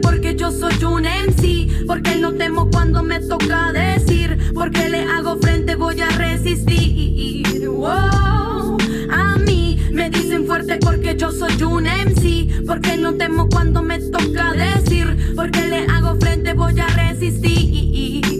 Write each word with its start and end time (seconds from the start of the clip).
porque 0.00 0.34
yo 0.36 0.50
soy 0.50 0.84
un 0.84 1.04
MC. 1.04 1.86
Porque 1.86 2.16
no 2.16 2.32
temo 2.32 2.70
cuando 2.70 3.02
me 3.02 3.20
toca 3.20 3.72
decir. 3.72 4.38
Porque 4.54 4.88
le 4.88 5.04
hago 5.04 5.36
frente, 5.38 5.74
voy 5.74 6.00
a 6.00 6.08
resistir. 6.10 7.68
Wow. 7.68 8.78
A 9.10 9.36
mí 9.44 9.78
me 9.90 10.10
dicen 10.10 10.46
fuerte 10.46 10.78
porque 10.78 11.16
yo 11.16 11.30
soy 11.30 11.62
un 11.62 11.84
MC. 11.84 12.64
Porque 12.66 12.96
no 12.96 13.14
temo 13.14 13.48
cuando 13.48 13.82
me 13.82 13.98
toca 13.98 14.52
decir. 14.52 15.34
Porque 15.34 15.66
le 15.66 15.86
hago 15.86 16.16
frente, 16.16 16.52
voy 16.54 16.78
a 16.78 16.86
resistir. 16.86 18.31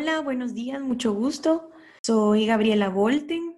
Hola, 0.00 0.20
buenos 0.20 0.54
días, 0.54 0.80
mucho 0.80 1.12
gusto. 1.12 1.72
Soy 2.04 2.46
Gabriela 2.46 2.88
Volten 2.88 3.56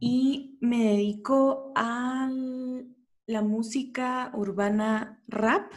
y 0.00 0.58
me 0.60 0.82
dedico 0.82 1.72
a 1.76 2.28
la 3.26 3.42
música 3.42 4.32
urbana 4.34 5.22
rap. 5.28 5.72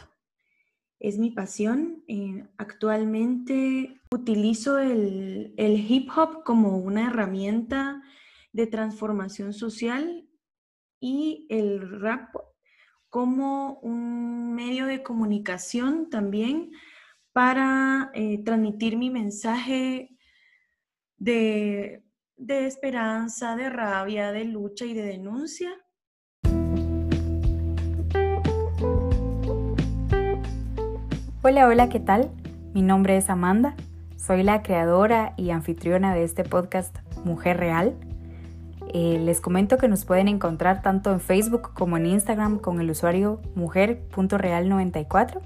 Es 0.98 1.16
mi 1.16 1.30
pasión. 1.30 2.02
Eh, 2.08 2.44
actualmente 2.58 4.00
utilizo 4.10 4.80
el, 4.80 5.54
el 5.56 5.88
hip 5.88 6.10
hop 6.16 6.42
como 6.42 6.76
una 6.76 7.06
herramienta 7.06 8.02
de 8.52 8.66
transformación 8.66 9.52
social 9.52 10.28
y 10.98 11.46
el 11.50 12.00
rap 12.00 12.34
como 13.10 13.78
un 13.78 14.56
medio 14.56 14.86
de 14.86 15.04
comunicación 15.04 16.10
también 16.10 16.72
para 17.36 18.10
eh, 18.14 18.42
transmitir 18.46 18.96
mi 18.96 19.10
mensaje 19.10 20.16
de, 21.18 22.02
esperanza, 22.38 23.56
de 23.56 23.68
rabia, 23.68 24.32
de 24.32 24.46
lucha 24.46 24.86
y 24.86 24.94
de 24.94 25.02
denuncia. 25.02 25.68
Hola, 31.42 31.66
hola, 31.68 31.90
¿qué 31.90 32.00
tal? 32.00 32.30
Mi 32.72 32.80
nombre 32.80 33.18
es 33.18 33.28
Amanda, 33.28 33.76
soy 34.16 34.42
la 34.42 34.62
creadora 34.62 35.34
y 35.36 35.50
anfitriona 35.50 36.14
de 36.14 36.24
este 36.24 36.42
podcast 36.42 36.96
Mujer 37.26 37.58
Real. 37.58 37.94
Eh, 38.94 39.20
les 39.22 39.42
comento 39.42 39.76
que 39.76 39.88
nos 39.88 40.06
pueden 40.06 40.28
encontrar 40.28 40.80
tanto 40.80 41.12
en 41.12 41.20
Facebook 41.20 41.74
como 41.74 41.98
en 41.98 42.06
Instagram 42.06 42.60
con 42.60 42.80
el 42.80 42.90
usuario 42.90 43.42
mujer.real94. 43.54 45.42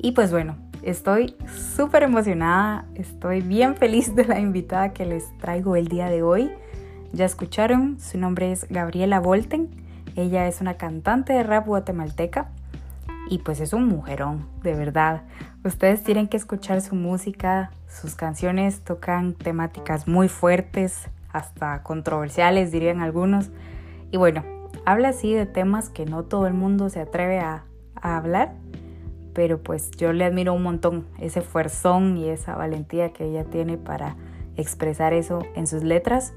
Y 0.00 0.12
pues 0.12 0.32
bueno, 0.32 0.67
Estoy 0.82 1.34
súper 1.74 2.04
emocionada, 2.04 2.86
estoy 2.94 3.40
bien 3.40 3.74
feliz 3.74 4.14
de 4.14 4.24
la 4.24 4.38
invitada 4.38 4.92
que 4.92 5.04
les 5.04 5.36
traigo 5.38 5.74
el 5.74 5.88
día 5.88 6.08
de 6.08 6.22
hoy. 6.22 6.52
Ya 7.12 7.24
escucharon, 7.24 7.98
su 7.98 8.16
nombre 8.16 8.52
es 8.52 8.68
Gabriela 8.70 9.18
Volten, 9.18 9.70
ella 10.14 10.46
es 10.46 10.60
una 10.60 10.74
cantante 10.74 11.32
de 11.32 11.42
rap 11.42 11.66
guatemalteca 11.66 12.50
y 13.28 13.38
pues 13.38 13.60
es 13.60 13.72
un 13.72 13.86
mujerón, 13.86 14.46
de 14.62 14.74
verdad. 14.74 15.22
Ustedes 15.64 16.04
tienen 16.04 16.28
que 16.28 16.36
escuchar 16.36 16.80
su 16.80 16.94
música, 16.94 17.72
sus 17.88 18.14
canciones 18.14 18.80
tocan 18.82 19.34
temáticas 19.34 20.06
muy 20.06 20.28
fuertes, 20.28 21.08
hasta 21.32 21.82
controversiales 21.82 22.70
dirían 22.70 23.00
algunos. 23.00 23.50
Y 24.12 24.16
bueno, 24.16 24.44
habla 24.86 25.08
así 25.08 25.34
de 25.34 25.46
temas 25.46 25.88
que 25.88 26.06
no 26.06 26.22
todo 26.24 26.46
el 26.46 26.54
mundo 26.54 26.88
se 26.88 27.00
atreve 27.00 27.40
a, 27.40 27.64
a 27.96 28.16
hablar 28.16 28.54
pero 29.32 29.62
pues 29.62 29.90
yo 29.92 30.12
le 30.12 30.24
admiro 30.24 30.54
un 30.54 30.62
montón 30.62 31.06
ese 31.18 31.40
fuerzón 31.40 32.16
y 32.16 32.28
esa 32.28 32.56
valentía 32.56 33.12
que 33.12 33.24
ella 33.24 33.44
tiene 33.44 33.76
para 33.76 34.16
expresar 34.56 35.12
eso 35.12 35.42
en 35.54 35.66
sus 35.66 35.82
letras. 35.82 36.32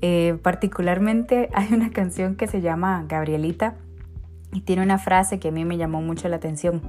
Eh, 0.00 0.38
particularmente 0.42 1.48
hay 1.54 1.72
una 1.72 1.90
canción 1.90 2.36
que 2.36 2.46
se 2.46 2.60
llama 2.60 3.04
Gabrielita 3.08 3.76
y 4.52 4.60
tiene 4.60 4.82
una 4.82 4.98
frase 4.98 5.38
que 5.38 5.48
a 5.48 5.52
mí 5.52 5.64
me 5.64 5.76
llamó 5.76 6.02
mucho 6.02 6.28
la 6.28 6.36
atención 6.36 6.82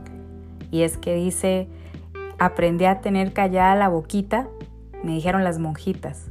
y 0.72 0.82
es 0.82 0.98
que 0.98 1.16
dice, 1.16 1.68
aprendí 2.38 2.86
a 2.86 3.02
tener 3.02 3.34
callada 3.34 3.76
la 3.76 3.88
boquita, 3.88 4.48
me 5.04 5.14
dijeron 5.14 5.44
las 5.44 5.58
monjitas. 5.58 6.30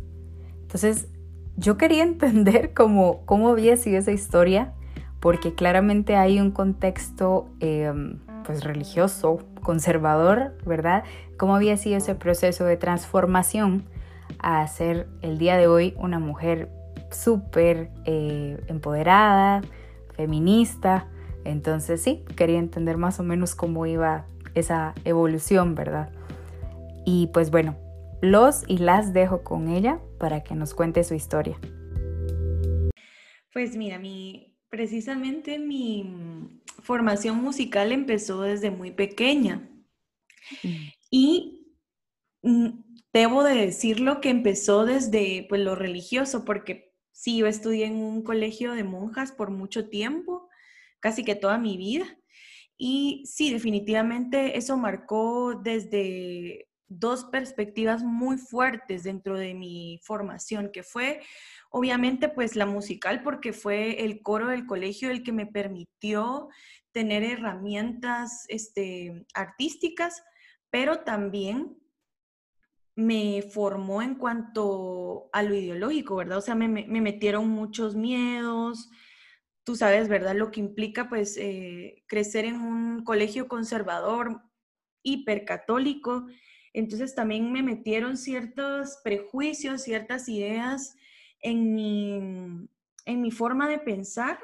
Entonces 0.63 1.09
yo 1.57 1.77
quería 1.77 2.03
entender 2.05 2.73
cómo, 2.75 3.25
cómo 3.25 3.49
había 3.49 3.77
sido 3.77 3.99
esa 3.99 4.13
historia 4.13 4.75
porque 5.21 5.55
claramente 5.55 6.17
hay 6.17 6.39
un 6.39 6.51
contexto... 6.51 7.49
Em, 7.61 8.19
pues 8.45 8.63
religioso, 8.63 9.41
conservador, 9.63 10.57
¿verdad? 10.65 11.05
¿Cómo 11.37 11.57
había 11.57 11.77
sido 11.77 11.97
ese 11.97 12.15
proceso 12.15 12.65
de 12.65 12.77
transformación 12.77 13.85
a 14.39 14.67
ser 14.67 15.09
el 15.23 15.39
día 15.39 15.57
de 15.57 15.67
hoy 15.67 15.95
una 15.99 16.19
mujer 16.19 16.71
súper 17.11 17.91
eh, 18.05 18.63
empoderada, 18.69 19.63
feminista? 20.15 21.09
Entonces 21.45 22.03
sí, 22.03 22.25
quería 22.37 22.59
entender 22.59 22.97
más 22.97 23.21
o 23.21 23.23
menos 23.23 23.55
cómo 23.55 23.87
iba 23.87 24.27
esa 24.55 24.95
evolución, 25.05 25.75
¿verdad? 25.75 26.11
Y 27.05 27.29
pues 27.33 27.51
bueno, 27.51 27.77
los 28.23 28.65
y 28.67 28.79
las 28.79 29.13
dejo 29.13 29.43
con 29.43 29.69
ella 29.69 29.99
para 30.19 30.43
que 30.43 30.55
nos 30.55 30.75
cuente 30.75 31.05
su 31.05 31.15
historia. 31.15 31.59
Pues 33.53 33.77
mira, 33.77 33.99
mi, 33.99 34.54
precisamente 34.75 35.61
mi 35.61 36.61
formación 36.83 37.37
musical 37.37 37.93
empezó 37.93 38.43
desde 38.43 38.73
muy 38.73 38.91
pequeña. 38.91 39.71
Mm. 40.65 40.89
Y 41.11 41.77
mm, 42.43 42.69
debo 43.13 43.45
de 43.45 43.55
decirlo 43.55 44.21
que 44.21 44.31
empezó 44.31 44.85
desde 44.85 45.47
pues, 45.49 45.61
lo 45.61 45.77
religioso, 45.77 46.45
porque 46.45 46.93
sí, 47.13 47.37
yo 47.37 47.47
estudié 47.47 47.87
en 47.87 47.99
un 47.99 48.25
colegio 48.25 48.73
de 48.73 48.83
monjas 48.83 49.31
por 49.31 49.51
mucho 49.51 49.89
tiempo, 49.89 50.49
casi 50.99 51.23
que 51.23 51.37
toda 51.37 51.57
mi 51.57 51.77
vida. 51.77 52.07
Y 52.77 53.23
sí, 53.27 53.53
definitivamente 53.53 54.59
eso 54.59 54.77
marcó 54.77 55.55
desde 55.55 56.67
dos 56.89 57.27
perspectivas 57.27 58.03
muy 58.03 58.39
fuertes 58.39 59.05
dentro 59.05 59.39
de 59.39 59.55
mi 59.55 60.01
formación, 60.03 60.73
que 60.73 60.83
fue 60.83 61.21
obviamente 61.77 62.29
pues 62.29 62.55
la 62.55 62.67
musical, 62.67 63.25
porque 63.25 63.53
fue 63.53 64.05
el 64.05 64.23
coro 64.23 64.47
del 64.47 64.65
colegio 64.65 65.11
el 65.11 65.25
que 65.25 65.33
me 65.33 65.45
permitió 65.45 66.49
tener 66.93 67.25
herramientas 67.25 68.45
este, 68.47 69.27
artísticas, 69.35 70.23
pero 70.71 71.01
también 71.01 71.77
me 72.95 73.43
formó 73.43 74.03
en 74.03 74.15
cuanto 74.15 75.29
a 75.33 75.43
lo 75.43 75.53
ideológico, 75.53 76.15
¿verdad? 76.15 76.39
O 76.39 76.43
sea, 76.43 76.55
me, 76.55 76.69
metieron 76.69 77.49
muchos 77.49 77.97
miedos, 77.97 78.89
tú 79.65 79.75
sabes, 79.75 80.09
¿verdad? 80.09 80.37
Lo 80.37 80.53
que 80.53 80.61
implica 80.61 81.09
pues 81.09 81.37
eh, 81.37 82.05
crecer 82.07 82.45
en 82.45 82.61
un 82.61 83.03
colegio 83.03 83.49
conservador, 83.49 84.43
hipercatólico. 85.03 86.29
Entonces 86.73 87.17
también 87.17 87.51
me 87.51 87.65
metieron 87.65 88.17
ciertos 88.17 89.01
prejuicios, 89.03 89.83
ciertas 89.83 90.29
ideas 90.29 90.95
en 91.45 91.75
mi, 91.75 92.69
en 93.05 93.21
mi 93.23 93.31
forma 93.31 93.69
de 93.69 93.79
pensar 93.79 94.39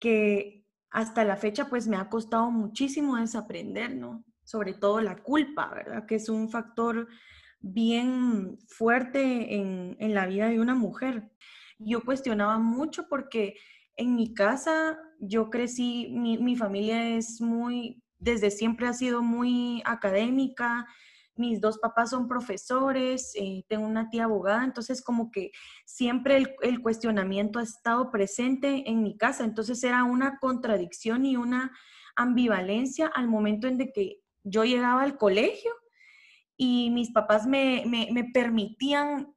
que 0.00 0.64
hasta 0.90 1.24
la 1.24 1.36
fecha 1.36 1.68
pues 1.68 1.86
me 1.86 1.96
ha 1.96 2.08
costado 2.08 2.50
muchísimo 2.50 3.16
desaprender, 3.16 3.94
¿no? 3.94 4.24
Sobre 4.42 4.72
todo 4.72 5.00
la 5.00 5.16
culpa, 5.22 5.70
¿verdad? 5.74 6.06
Que 6.06 6.14
es 6.16 6.28
un 6.28 6.48
factor 6.48 7.08
bien 7.60 8.58
fuerte 8.66 9.56
en, 9.56 9.96
en 10.00 10.14
la 10.14 10.26
vida 10.26 10.48
de 10.48 10.58
una 10.58 10.74
mujer. 10.74 11.30
Yo 11.78 12.02
cuestionaba 12.02 12.58
mucho 12.58 13.08
porque 13.08 13.56
en 13.96 14.14
mi 14.14 14.32
casa 14.32 14.98
yo 15.20 15.50
crecí, 15.50 16.08
mi, 16.12 16.38
mi 16.38 16.56
familia 16.56 17.16
es 17.16 17.42
muy, 17.42 18.02
desde 18.18 18.50
siempre 18.50 18.86
ha 18.86 18.94
sido 18.94 19.22
muy 19.22 19.82
académica, 19.84 20.86
mis 21.36 21.60
dos 21.60 21.78
papás 21.78 22.10
son 22.10 22.28
profesores, 22.28 23.32
eh, 23.34 23.64
tengo 23.68 23.86
una 23.86 24.10
tía 24.10 24.24
abogada, 24.24 24.64
entonces 24.64 25.02
como 25.02 25.30
que 25.30 25.52
siempre 25.84 26.56
el, 26.62 26.82
cuestionamiento 26.82 27.58
ha 27.58 27.62
estado 27.62 28.10
presente 28.10 28.88
en 28.88 29.02
mi 29.02 29.16
casa, 29.16 29.44
entonces 29.44 29.82
era 29.84 30.04
una 30.04 30.38
contradicción 30.38 31.24
y 31.26 31.36
una 31.36 31.72
ambivalencia 32.16 33.08
al 33.08 33.28
momento 33.28 33.66
en 33.66 33.78
que 33.92 34.20
yo 34.42 34.64
llegaba 34.64 35.02
al 35.02 35.18
colegio 35.18 35.72
y 36.56 36.90
mis 36.90 37.10
papás 37.10 37.46
me, 37.46 37.84
permitían 38.32 39.34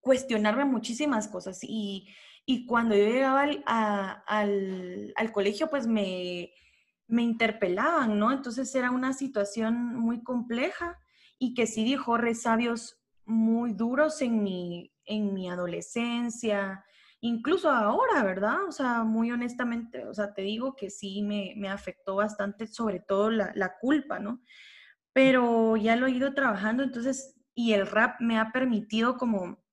cuestionarme 0.00 0.64
muchísimas 0.64 1.28
cosas 1.28 1.60
y, 1.62 2.08
cuando 2.66 2.94
yo 2.94 3.06
llegaba 3.06 3.42
al, 4.26 5.12
al 5.16 5.32
colegio 5.32 5.70
pues 5.70 5.86
me, 5.86 6.50
me 7.06 7.22
interpelaban, 7.22 8.18
¿no? 8.18 8.32
Entonces 8.32 8.74
era 8.74 8.90
una 8.90 9.12
situación 9.12 9.94
muy 9.96 10.22
compleja 10.22 10.98
y 11.38 11.54
que 11.54 11.66
sí 11.66 11.84
dijo 11.84 12.16
resabios 12.16 13.00
muy 13.24 13.72
duros 13.72 14.20
en 14.22 14.42
mi, 14.42 14.92
en 15.04 15.32
mi 15.34 15.48
adolescencia, 15.48 16.84
incluso 17.20 17.70
ahora, 17.70 18.22
¿verdad? 18.22 18.64
O 18.68 18.72
sea, 18.72 19.02
muy 19.02 19.30
honestamente, 19.30 20.06
o 20.06 20.12
sea, 20.12 20.34
te 20.34 20.42
digo 20.42 20.76
que 20.76 20.90
sí 20.90 21.22
me, 21.22 21.68
afectó 21.68 22.16
bastante, 22.16 22.66
sobre 22.66 23.00
todo 23.00 23.30
la, 23.30 23.76
culpa, 23.80 24.18
¿no? 24.18 24.42
pero 25.14 25.76
ya 25.76 25.96
lo 25.96 26.06
he 26.06 26.10
ido 26.10 26.34
trabajando, 26.34 26.82
entonces, 26.82 27.36
y 27.54 27.72
el 27.72 27.86
rap 27.86 28.20
me 28.20 28.38
ha 28.38 28.50
permitido 28.50 29.16
como, 29.16 29.64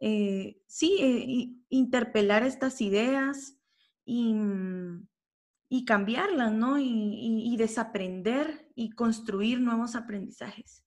eh, 0.00 0.62
sí, 0.66 0.98
eh, 1.00 1.64
interpelar 1.70 2.42
estas 2.42 2.80
ideas 2.82 3.58
y, 4.04 4.34
mm, 4.34 5.07
y 5.68 5.84
cambiarlas, 5.84 6.52
¿no? 6.52 6.78
Y, 6.78 7.56
desaprender 7.58 8.68
y 8.76 8.90
construir 8.90 9.60
nuevos 9.60 9.96
aprendizajes. 9.96 10.84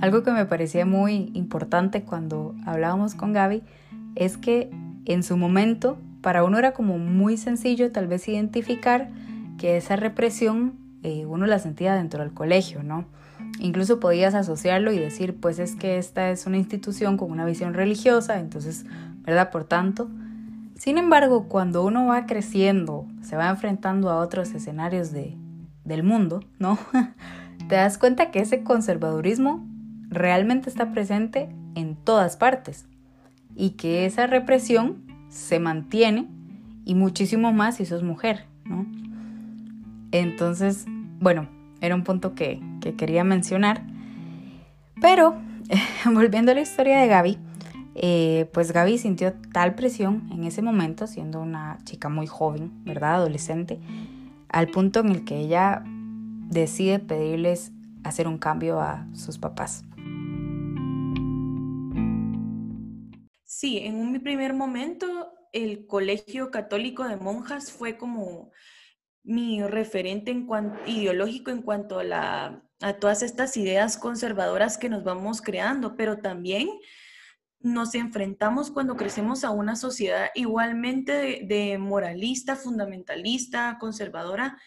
Algo 0.00 0.22
que 0.22 0.32
me 0.32 0.44
parecía 0.46 0.84
muy 0.84 1.30
importante 1.34 2.02
cuando 2.02 2.54
hablábamos 2.66 3.14
con 3.14 3.32
Gaby 3.32 3.62
es 4.16 4.36
que 4.36 4.70
en 5.04 5.22
su 5.22 5.36
momento 5.36 5.98
para 6.20 6.42
uno 6.42 6.58
era 6.58 6.72
como 6.72 6.98
muy 6.98 7.36
sencillo 7.36 7.92
tal 7.92 8.08
vez 8.08 8.26
identificar 8.28 9.10
que 9.56 9.76
esa 9.76 9.96
represión 9.96 10.74
eh, 11.02 11.26
uno 11.26 11.46
la 11.46 11.58
sentía 11.58 11.94
dentro 11.94 12.22
del 12.22 12.32
colegio, 12.32 12.82
¿no? 12.82 13.06
Incluso 13.58 14.00
podías 14.00 14.34
asociarlo 14.34 14.92
y 14.92 14.98
decir, 14.98 15.36
pues 15.38 15.58
es 15.58 15.76
que 15.76 15.98
esta 15.98 16.30
es 16.30 16.46
una 16.46 16.56
institución 16.56 17.16
con 17.16 17.30
una 17.30 17.44
visión 17.44 17.74
religiosa, 17.74 18.38
entonces, 18.38 18.84
¿verdad? 19.22 19.50
Por 19.50 19.64
tanto, 19.64 20.10
sin 20.80 20.96
embargo, 20.96 21.46
cuando 21.46 21.84
uno 21.84 22.06
va 22.06 22.24
creciendo, 22.24 23.06
se 23.20 23.36
va 23.36 23.50
enfrentando 23.50 24.08
a 24.08 24.16
otros 24.16 24.54
escenarios 24.54 25.12
de, 25.12 25.36
del 25.84 26.02
mundo, 26.02 26.42
¿no? 26.58 26.78
Te 27.68 27.74
das 27.74 27.98
cuenta 27.98 28.30
que 28.30 28.38
ese 28.38 28.62
conservadurismo 28.62 29.62
realmente 30.08 30.70
está 30.70 30.90
presente 30.90 31.50
en 31.74 31.96
todas 31.96 32.38
partes 32.38 32.86
y 33.54 33.72
que 33.72 34.06
esa 34.06 34.26
represión 34.26 35.02
se 35.28 35.60
mantiene 35.60 36.28
y 36.86 36.94
muchísimo 36.94 37.52
más 37.52 37.76
si 37.76 37.84
sos 37.84 38.02
mujer, 38.02 38.46
¿no? 38.64 38.86
Entonces, 40.12 40.86
bueno, 41.20 41.46
era 41.82 41.94
un 41.94 42.04
punto 42.04 42.34
que, 42.34 42.58
que 42.80 42.94
quería 42.94 43.22
mencionar. 43.22 43.82
Pero, 44.98 45.36
volviendo 46.10 46.52
a 46.52 46.54
la 46.54 46.62
historia 46.62 46.98
de 47.00 47.06
Gaby, 47.06 47.38
eh, 48.02 48.48
pues 48.54 48.72
Gaby 48.72 48.96
sintió 48.96 49.34
tal 49.52 49.74
presión 49.74 50.26
en 50.32 50.44
ese 50.44 50.62
momento, 50.62 51.06
siendo 51.06 51.40
una 51.40 51.78
chica 51.84 52.08
muy 52.08 52.26
joven, 52.26 52.82
¿verdad? 52.84 53.16
Adolescente, 53.16 53.78
al 54.48 54.68
punto 54.68 55.00
en 55.00 55.10
el 55.10 55.24
que 55.26 55.38
ella 55.38 55.82
decide 55.84 56.98
pedirles 56.98 57.72
hacer 58.02 58.26
un 58.26 58.38
cambio 58.38 58.80
a 58.80 59.06
sus 59.12 59.36
papás. 59.36 59.84
Sí, 63.44 63.78
en 63.78 63.96
un 63.96 64.18
primer 64.22 64.54
momento 64.54 65.34
el 65.52 65.86
colegio 65.86 66.50
católico 66.50 67.06
de 67.06 67.16
monjas 67.16 67.70
fue 67.70 67.98
como 67.98 68.50
mi 69.22 69.62
referente 69.62 70.30
en 70.30 70.48
ideológico 70.86 71.50
en 71.50 71.60
cuanto 71.60 72.00
a, 72.00 72.62
todas 72.98 73.22
estas 73.22 73.58
ideas 73.58 73.98
conservadoras 73.98 74.78
que 74.78 74.88
nos 74.88 75.04
vamos 75.04 75.42
creando, 75.42 75.96
pero 75.96 76.18
también 76.20 76.70
nos 77.60 77.94
enfrentamos 77.94 78.70
cuando 78.70 78.96
crecemos 78.96 79.44
a 79.44 79.50
una 79.50 79.76
sociedad 79.76 80.30
igualmente 80.34 81.44
de, 81.46 81.78
moralista, 81.78 82.56
fundamentalista, 82.56 83.76
conservadora, 83.78 84.58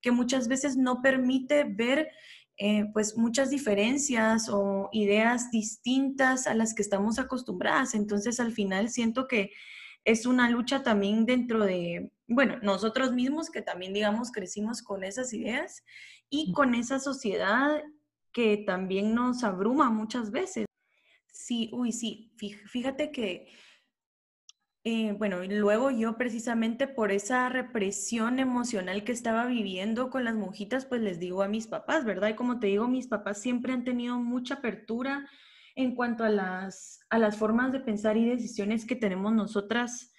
que 0.00 0.10
muchas 0.10 0.48
veces 0.48 0.76
no 0.76 1.00
permite 1.00 1.64
ver 1.64 2.10
eh, 2.58 2.84
pues 2.92 3.16
muchas 3.16 3.50
diferencias 3.50 4.48
o 4.50 4.90
ideas 4.92 5.50
distintas 5.50 6.46
a 6.46 6.54
las 6.54 6.74
que 6.74 6.82
estamos 6.82 7.18
acostumbradas. 7.18 7.94
Entonces 7.94 8.38
al 8.38 8.52
final 8.52 8.90
siento 8.90 9.26
que 9.26 9.52
es 10.04 10.26
una 10.26 10.50
lucha 10.50 10.82
también 10.82 11.24
dentro 11.24 11.64
de, 11.64 12.10
bueno, 12.26 12.58
nosotros 12.62 13.12
mismos 13.12 13.50
que 13.50 13.62
también 13.62 13.94
digamos 13.94 14.30
crecimos 14.30 14.82
con 14.82 15.04
esas 15.04 15.32
ideas 15.32 15.84
y 16.28 16.52
con 16.52 16.74
esa 16.74 16.98
sociedad 16.98 17.82
que 18.32 18.58
también 18.66 19.14
nos 19.14 19.44
abruma 19.44 19.90
muchas 19.90 20.30
veces. 20.30 20.66
Sí, 21.44 21.70
uy, 21.72 21.90
sí, 21.90 22.32
fíjate 22.36 23.10
que, 23.10 23.48
eh, 24.84 25.12
bueno, 25.18 25.38
luego 25.44 25.90
yo 25.90 26.16
precisamente 26.16 26.86
por 26.86 27.10
esa 27.10 27.48
represión 27.48 28.38
emocional 28.38 29.02
que 29.02 29.10
estaba 29.10 29.46
viviendo 29.46 30.08
con 30.08 30.22
las 30.22 30.36
monjitas, 30.36 30.86
pues 30.86 31.00
les 31.00 31.18
digo 31.18 31.42
a 31.42 31.48
mis 31.48 31.66
papás, 31.66 32.04
¿verdad? 32.04 32.28
Y 32.28 32.34
como 32.36 32.60
te 32.60 32.68
digo, 32.68 32.86
mis 32.86 33.08
papás 33.08 33.42
siempre 33.42 33.72
han 33.72 33.82
tenido 33.82 34.18
mucha 34.18 34.54
apertura 34.54 35.28
en 35.74 35.96
cuanto 35.96 36.22
a 36.22 36.28
las, 36.28 37.00
a 37.10 37.18
las 37.18 37.36
formas 37.36 37.72
de 37.72 37.80
pensar 37.80 38.16
y 38.16 38.24
decisiones 38.24 38.86
que 38.86 38.94
tenemos 38.94 39.32
nosotras 39.32 40.12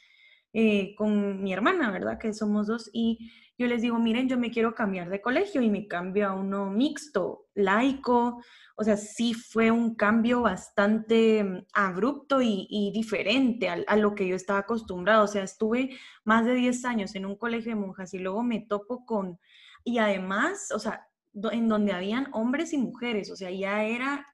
eh, 0.52 0.94
con 0.96 1.42
mi 1.42 1.54
hermana, 1.54 1.90
¿verdad? 1.90 2.20
Que 2.20 2.34
somos 2.34 2.68
dos. 2.68 2.90
Y 2.92 3.32
yo 3.64 3.70
les 3.70 3.82
digo, 3.82 3.98
miren, 3.98 4.28
yo 4.28 4.38
me 4.38 4.52
quiero 4.52 4.76
cambiar 4.76 5.10
de 5.10 5.22
colegio 5.22 5.62
y 5.62 5.70
me 5.70 5.88
cambio 5.88 6.28
a 6.28 6.34
uno 6.34 6.70
mixto, 6.70 7.48
laico, 7.56 8.44
o 8.76 8.84
sea, 8.84 8.98
sí 8.98 9.34
fue 9.34 9.72
un 9.72 9.96
cambio 9.96 10.42
bastante 10.42 11.44
mm, 11.44 11.66
abrupto 11.74 12.42
y, 12.42 12.92
diferente 12.94 13.70
a, 13.70 13.96
lo 13.96 14.16
que 14.16 14.28
yo 14.28 14.36
estaba 14.36 14.60
acostumbrado. 14.60 15.24
O 15.24 15.28
sea, 15.28 15.44
estuve 15.44 15.98
más 16.26 16.46
de 16.46 16.56
10 16.56 16.84
años 16.86 17.16
en 17.16 17.26
un 17.26 17.38
colegio 17.38 17.72
de 17.72 17.80
monjas 17.80 18.14
y 18.14 18.20
luego 18.20 18.44
me 18.44 18.60
topo 18.60 19.06
con, 19.06 19.40
y 19.84 20.00
además, 20.00 20.72
o 20.74 20.80
sea, 20.80 21.08
en 21.52 21.68
donde 21.70 21.94
habían 21.94 22.28
hombres 22.34 22.74
y 22.74 22.78
mujeres, 22.78 23.32
o 23.32 23.36
sea, 23.36 23.50
ya 23.50 23.84
era 23.86 24.28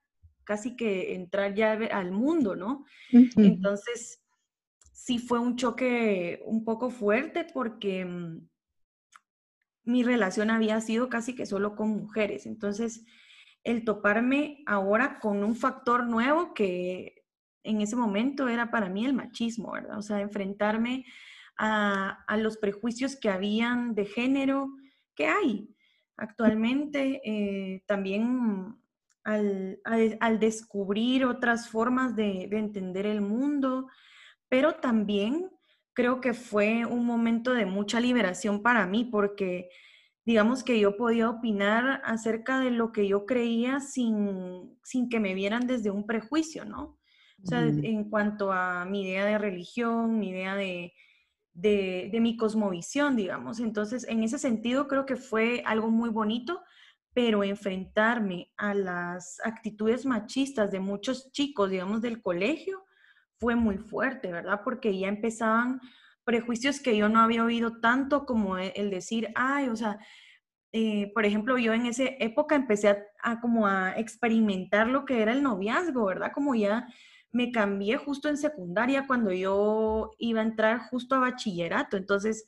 casi 0.44 0.76
que 0.76 1.14
entrar 1.14 1.54
ya 1.54 1.74
al 1.92 2.12
mundo, 2.12 2.56
¿no? 2.56 2.86
Entonces, 3.12 4.24
sí 4.92 5.20
fue 5.20 5.40
un 5.40 5.56
choque 5.56 6.42
un 6.46 6.64
poco 6.64 6.90
fuerte 6.90 7.46
porque 7.54 8.06
mm, 8.06 8.48
mi 9.84 10.04
relación 10.04 10.52
había 10.52 10.80
sido 10.81 11.10
casi 11.10 11.36
que 11.36 11.46
solo 11.46 11.76
con 11.76 11.90
mujeres. 11.90 12.46
Entonces, 12.46 13.06
el 13.64 13.84
toparme 13.84 14.64
ahora 14.66 15.20
con 15.20 15.44
un 15.44 15.56
factor 15.56 16.06
nuevo 16.06 16.54
que 16.54 17.24
en 17.64 17.81
ese 17.81 17.96
momento 17.96 18.48
era 18.48 18.72
para 18.72 18.90
mí 18.90 19.06
el 19.06 19.14
machismo, 19.14 19.72
¿verdad? 19.72 19.98
O 19.98 20.02
sea, 20.02 20.22
enfrentarme 20.22 21.06
a, 21.58 22.26
los 22.38 22.58
prejuicios 22.58 23.18
que 23.18 23.30
habían 23.30 23.94
de 23.94 24.06
género 24.06 24.70
que 25.14 25.28
hay 25.28 25.76
actualmente, 26.16 27.22
eh, 27.24 27.84
también 27.86 28.78
al, 29.24 30.40
descubrir 30.40 31.26
otras 31.26 31.70
formas 31.70 32.16
de 32.16 32.44
entender 32.52 33.06
el 33.06 33.22
mundo, 33.22 33.88
pero 34.48 34.76
también 34.76 35.50
creo 36.00 36.22
que 36.22 36.34
fue 36.34 36.86
un 36.86 37.06
momento 37.06 37.54
de 37.54 37.66
mucha 37.66 38.00
liberación 38.00 38.63
para 38.63 38.86
mí 38.86 39.04
porque 39.04 39.69
digamos 40.25 40.63
que 40.63 40.80
yo 40.80 40.96
podía 40.96 41.30
opinar 41.30 42.02
acerca 42.06 42.62
de 42.62 42.71
lo 42.71 42.94
que 42.94 43.06
yo 43.06 43.26
creía 43.26 43.81
sin, 43.81 44.80
sin 44.81 45.09
que 45.09 45.19
me 45.19 45.33
vieran 45.33 45.68
desde 45.68 45.92
un 45.92 46.07
prejuicio, 46.07 46.64
¿no? 46.64 46.97
O 47.44 47.45
sea, 47.45 47.68
en 47.68 48.09
cuanto 48.09 48.54
a 48.54 48.85
mi 48.85 49.02
idea 49.02 49.26
de 49.26 49.38
religión, 49.38 50.19
mi 50.19 50.30
idea 50.30 50.56
de, 50.56 50.94
de, 51.54 52.07
de, 52.14 52.19
mi 52.21 52.38
cosmovisión, 52.38 53.18
digamos. 53.18 53.59
Entonces, 53.59 54.07
en 54.07 54.24
ese 54.24 54.40
sentido, 54.40 54.88
creo 54.88 55.06
que 55.06 55.18
fue 55.18 55.64
algo 55.66 55.90
muy 55.90 56.12
bonito, 56.12 56.62
pero 57.14 57.44
enfrentarme 57.44 58.54
a 58.56 58.74
las 58.74 59.42
actitudes 59.44 60.06
machistas 60.06 60.71
de 60.71 60.80
muchos 60.80 61.30
chicos, 61.33 61.69
digamos, 61.69 62.02
del 62.02 62.21
colegio, 62.21 62.85
fue 63.40 63.56
muy 63.56 63.78
fuerte, 63.78 64.31
¿verdad? 64.31 64.62
Porque 64.64 64.98
ya 64.98 65.08
empezaban 65.08 65.80
prejuicios 66.24 66.80
que 66.80 66.96
yo 66.96 67.10
no 67.10 67.19
había 67.22 67.44
oído 67.44 67.80
tanto 67.80 68.26
como 68.26 68.58
e, 68.58 68.74
el 68.76 68.90
decir, 68.90 69.30
ay, 69.36 69.69
o 69.69 69.76
sea, 69.76 69.98
eh, 70.72 71.12
por 71.14 71.26
ejemplo, 71.26 71.58
yo 71.58 71.74
en 71.74 71.88
esa 71.88 72.04
época 72.19 72.56
empecé 72.56 73.04
a, 73.24 73.40
como 73.40 73.66
a 73.66 73.94
experimentar 73.98 74.88
lo 74.88 75.06
que 75.06 75.22
era 75.22 75.31
el 75.31 75.42
noviazgo, 75.42 76.06
¿verdad? 76.06 76.31
Como 76.34 76.54
ya 76.54 76.88
me 77.31 77.52
cambié 77.52 77.98
justo 77.98 78.30
en 78.30 78.38
secundaria 78.38 79.08
cuando 79.08 79.31
yo 79.31 80.12
iba 80.19 80.42
a 80.42 80.44
entrar 80.46 80.80
justo 80.90 81.16
a 81.16 81.19
bachillerato, 81.19 81.98
entonces 81.98 82.46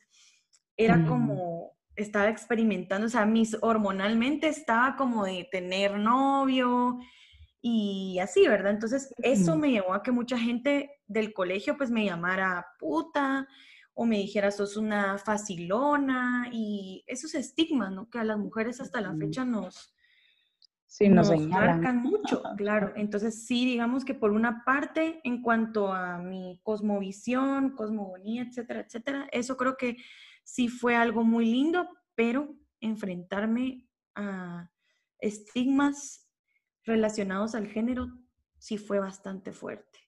era 0.76 0.96
mm. 0.96 1.06
como, 1.06 1.72
estaba 1.96 2.28
experimentando, 2.28 3.06
o 3.06 3.10
sea, 3.10 3.26
mis 3.26 3.56
hormonalmente 3.60 4.48
estaba 4.48 4.96
como 4.96 5.24
de 5.24 5.48
tener 5.50 5.98
novio 5.98 6.98
y 7.64 8.18
así, 8.18 8.46
¿verdad? 8.48 8.72
Entonces 8.72 9.14
eso 9.22 9.56
me 9.56 9.70
llevó 9.70 9.94
a 9.94 10.02
que 10.02 10.10
mucha 10.10 10.36
gente 10.36 10.90
del 11.06 11.32
colegio 11.32 11.76
pues 11.76 11.90
me 11.90 12.04
llamara 12.04 12.66
puta, 12.78 13.46
o 13.94 14.04
me 14.04 14.18
dijera, 14.18 14.50
sos 14.50 14.76
una 14.76 15.18
facilona, 15.18 16.48
y 16.50 17.04
esos 17.06 17.34
estigmas, 17.34 17.92
¿no? 17.92 18.10
Que 18.10 18.18
a 18.18 18.24
las 18.24 18.38
mujeres 18.38 18.80
hasta 18.80 19.00
la 19.00 19.14
fecha 19.14 19.44
nos, 19.44 19.94
sí, 20.86 21.08
nos, 21.08 21.30
marcan 21.46 22.02
mucho, 22.02 22.42
claro. 22.56 22.92
Entonces, 22.96 23.46
sí, 23.46 23.64
digamos 23.66 24.04
que 24.04 24.14
por 24.14 24.32
una 24.32 24.64
parte, 24.64 25.20
en 25.24 25.42
cuanto 25.42 25.92
a 25.92 26.18
mi 26.18 26.58
cosmovisión, 26.62 27.76
cosmogonía, 27.76 28.42
etcétera, 28.42 28.80
etcétera, 28.80 29.28
eso 29.30 29.56
creo 29.56 29.76
que 29.76 29.98
sí 30.42 30.68
fue 30.68 30.96
algo 30.96 31.22
muy 31.22 31.44
lindo, 31.44 31.86
pero 32.14 32.56
enfrentarme 32.80 33.86
a 34.14 34.70
estigmas 35.18 36.21
relacionados 36.84 37.54
al 37.54 37.66
género 37.66 38.08
sí 38.58 38.78
fue 38.78 38.98
bastante 38.98 39.52
fuerte 39.52 40.02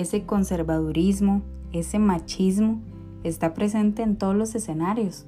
ese 0.00 0.24
conservadurismo, 0.24 1.42
ese 1.72 1.98
machismo 1.98 2.80
está 3.24 3.52
presente 3.52 4.02
en 4.02 4.16
todos 4.16 4.36
los 4.36 4.54
escenarios. 4.54 5.26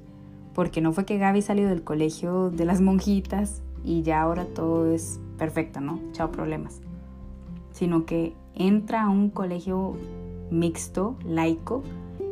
Porque 0.53 0.79
no 0.79 0.93
fue 0.93 1.05
que 1.05 1.17
Gaby 1.17 1.41
salió 1.41 1.67
del 1.67 1.83
colegio 1.83 2.49
de 2.51 2.63
las 2.63 2.79
monjitas 2.79 3.61
y 3.83 4.01
ya 4.01 4.21
ahora 4.21 4.45
todo 4.45 4.89
es 4.93 5.19
perfecto, 5.37 5.81
¿no? 5.81 5.99
Chao 6.13 6.31
problemas. 6.31 6.81
Sino 7.71 8.05
que 8.05 8.33
entra 8.55 9.03
a 9.03 9.09
un 9.09 9.29
colegio 9.29 9.97
mixto, 10.49 11.17
laico, 11.25 11.83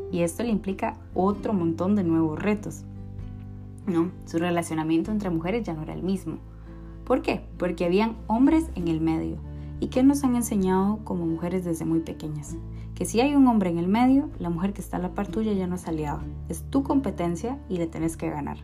y 0.10 0.22
esto 0.22 0.44
le 0.44 0.50
implica 0.50 0.98
otro 1.14 1.54
montón 1.54 1.98
de 1.98 2.06
nuevos 2.06 2.40
retos. 2.40 2.86
¿No? 3.90 4.12
Su 4.26 4.38
relacionamiento 4.38 5.12
entre 5.12 5.30
mujeres 5.30 5.66
ya 5.66 5.74
no 5.74 5.84
era 5.84 5.94
el 5.94 6.04
mismo. 6.04 6.38
¿Por 7.06 7.22
qué? 7.22 7.42
Porque 7.58 7.86
habían 7.86 8.18
hombres 8.28 8.70
en 8.76 8.88
el 8.88 9.02
medio. 9.02 9.38
¿Y 9.80 9.88
qué 9.88 10.04
nos 10.04 10.24
han 10.24 10.36
enseñado 10.36 11.00
como 11.04 11.26
mujeres 11.26 11.66
desde 11.66 11.86
muy 11.86 12.02
pequeñas? 12.02 12.56
Que 12.96 13.06
si 13.06 13.22
hay 13.22 13.34
un 13.36 13.48
hombre 13.48 13.70
en 13.70 13.78
el 13.78 13.88
medio, 13.88 14.30
la 14.40 14.50
mujer 14.50 14.74
que 14.74 14.82
está 14.82 14.98
a 14.98 15.00
la 15.00 15.14
par 15.14 15.28
tuya 15.28 15.54
ya 15.54 15.68
no 15.68 15.76
es 15.76 15.88
aliada. 15.88 16.24
Es 16.50 16.64
tu 16.70 16.84
competencia 16.84 17.58
y 17.70 17.78
le 17.78 17.88
tenés 17.88 18.18
que 18.18 18.30
ganar. 18.30 18.58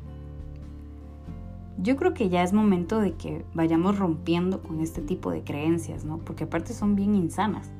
Yo 1.77 1.95
creo 1.95 2.13
que 2.13 2.29
ya 2.29 2.43
es 2.43 2.53
momento 2.53 2.99
de 2.99 3.13
que 3.13 3.45
vayamos 3.53 3.97
rompiendo 3.97 4.61
con 4.61 4.79
este 4.81 5.01
tipo 5.01 5.31
de 5.31 5.43
creencias, 5.43 6.05
¿no? 6.05 6.19
Porque 6.19 6.45
aparte 6.45 6.73
son 6.73 6.95
bien 6.95 7.15
insanas. 7.15 7.71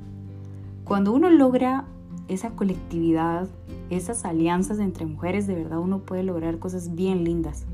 Cuando 0.84 1.12
uno 1.14 1.30
logra 1.30 1.86
esa 2.28 2.52
colectividad, 2.52 3.48
esas 3.90 4.26
alianzas 4.26 4.80
entre 4.80 5.06
mujeres, 5.06 5.48
de 5.48 5.56
verdad 5.56 5.80
uno 5.80 6.00
puede 6.00 6.24
lograr 6.24 6.60
cosas 6.60 6.96
bien 6.96 7.24
lindas. 7.24 7.66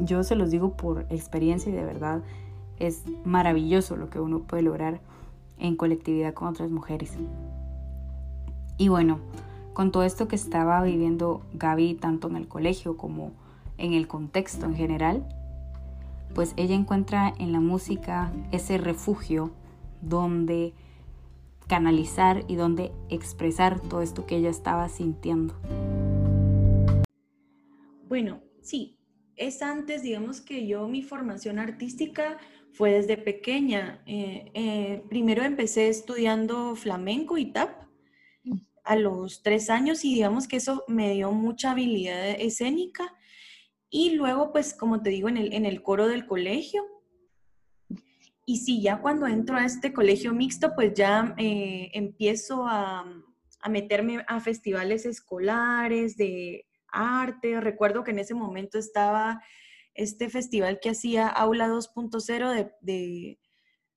Yo 0.00 0.22
se 0.24 0.34
los 0.34 0.50
digo 0.50 0.76
por 0.76 1.06
experiencia 1.10 1.70
y 1.70 1.74
de 1.74 1.84
verdad 1.84 2.22
es 2.78 3.04
maravilloso 3.24 3.96
lo 3.96 4.10
que 4.10 4.20
uno 4.20 4.40
puede 4.40 4.62
lograr 4.62 5.00
en 5.58 5.76
colectividad 5.76 6.34
con 6.34 6.48
otras 6.48 6.70
mujeres. 6.70 7.16
Y 8.78 8.88
bueno, 8.88 9.20
con 9.72 9.92
todo 9.92 10.02
esto 10.02 10.28
que 10.28 10.36
estaba 10.36 10.82
viviendo 10.82 11.42
Gaby 11.54 11.94
tanto 11.94 12.28
en 12.28 12.36
el 12.36 12.48
colegio 12.48 12.96
como 12.96 13.32
en 13.78 13.92
el 13.92 14.08
contexto 14.08 14.66
en 14.66 14.74
general, 14.74 15.24
pues 16.34 16.54
ella 16.56 16.74
encuentra 16.74 17.32
en 17.38 17.52
la 17.52 17.60
música 17.60 18.32
ese 18.50 18.78
refugio 18.78 19.50
donde 20.00 20.72
canalizar 21.68 22.44
y 22.48 22.56
donde 22.56 22.92
expresar 23.08 23.80
todo 23.80 24.02
esto 24.02 24.26
que 24.26 24.36
ella 24.36 24.50
estaba 24.50 24.88
sintiendo. 24.88 25.54
Bueno, 28.08 28.42
sí, 28.60 28.98
es 29.36 29.62
antes, 29.62 30.02
digamos 30.02 30.40
que 30.40 30.66
yo 30.66 30.86
mi 30.88 31.02
formación 31.02 31.58
artística 31.58 32.38
fue 32.72 32.92
desde 32.92 33.16
pequeña. 33.16 34.02
Eh, 34.06 34.50
eh, 34.54 35.02
primero 35.08 35.42
empecé 35.42 35.88
estudiando 35.88 36.74
flamenco 36.76 37.38
y 37.38 37.52
tap 37.52 37.82
a 38.84 38.96
los 38.96 39.42
tres 39.42 39.70
años 39.70 40.04
y 40.04 40.14
digamos 40.14 40.48
que 40.48 40.56
eso 40.56 40.84
me 40.88 41.12
dio 41.14 41.32
mucha 41.32 41.70
habilidad 41.70 42.30
escénica. 42.30 43.14
Y 43.90 44.10
luego, 44.10 44.52
pues, 44.52 44.74
como 44.74 45.02
te 45.02 45.10
digo, 45.10 45.28
en 45.28 45.36
el, 45.36 45.52
en 45.52 45.66
el 45.66 45.82
coro 45.82 46.08
del 46.08 46.26
colegio, 46.26 46.82
y 48.44 48.58
sí, 48.58 48.82
ya 48.82 49.00
cuando 49.00 49.26
entro 49.26 49.56
a 49.56 49.64
este 49.64 49.92
colegio 49.92 50.34
mixto, 50.34 50.74
pues 50.74 50.94
ya 50.94 51.34
eh, 51.38 51.90
empiezo 51.94 52.66
a, 52.66 53.04
a, 53.60 53.68
meterme 53.68 54.24
a 54.26 54.40
festivales 54.40 55.06
escolares 55.06 56.16
de 56.16 56.66
arte. 56.88 57.60
Recuerdo 57.60 58.02
que 58.02 58.10
en 58.10 58.18
ese 58.18 58.34
momento 58.34 58.78
estaba 58.78 59.42
este 59.94 60.28
festival 60.28 60.80
que 60.80 60.90
hacía 60.90 61.28
Aula 61.28 61.68
2.0 61.68 62.52
de, 62.52 62.72
de 62.80 63.38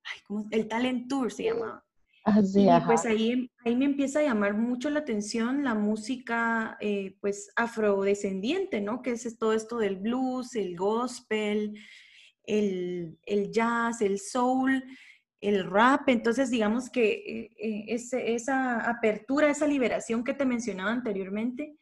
ay, 0.03 0.45
el 0.51 0.67
Talent 0.67 1.07
Tour 1.07 1.31
se 1.31 1.45
llamaba. 1.45 1.83
Así, 2.23 2.67
y 2.67 2.85
pues 2.87 3.05
ahí, 3.05 3.51
ahí 3.63 3.75
me 3.75 3.85
empieza 3.85 4.19
a 4.19 4.23
llamar 4.23 4.55
mucho 4.55 4.89
la 4.89 5.01
atención 5.01 5.63
la 5.63 5.75
música 5.75 6.75
eh, 6.81 7.15
pues 7.21 7.51
afrodescendiente, 7.55 8.81
¿no? 8.81 9.03
Que 9.03 9.11
es 9.11 9.37
todo 9.37 9.53
esto 9.53 9.77
del 9.77 9.97
blues, 9.97 10.55
el 10.55 10.75
gospel, 10.75 11.77
el, 12.47 13.17
jazz, 13.51 14.01
el 14.01 14.19
soul, 14.19 14.83
el 15.41 15.69
rap. 15.69 16.09
Entonces, 16.09 16.49
digamos 16.49 16.89
que 16.89 17.11
eh, 17.11 17.51
eh, 17.57 17.85
esa 18.35 18.89
apertura, 18.89 19.49
esa 19.49 19.67
liberación 19.67 20.23
que 20.23 20.33
te 20.33 20.45
mencionaba 20.45 20.91
anteriormente, 20.91 21.77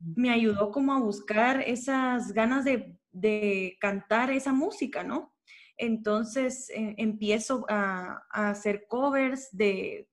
me 0.00 0.30
ayudó 0.30 0.70
como 0.70 0.92
a 0.92 1.00
buscar 1.00 1.60
esas 1.60 2.32
ganas 2.32 2.64
de, 2.64 3.76
cantar 3.80 4.30
esa 4.30 4.52
música, 4.52 5.02
¿no? 5.02 5.34
Entonces 5.76 6.70
eh, 6.70 6.94
empiezo 6.98 7.64
a, 7.68 8.24
hacer 8.30 8.86
covers 8.88 9.48
de, 9.52 10.08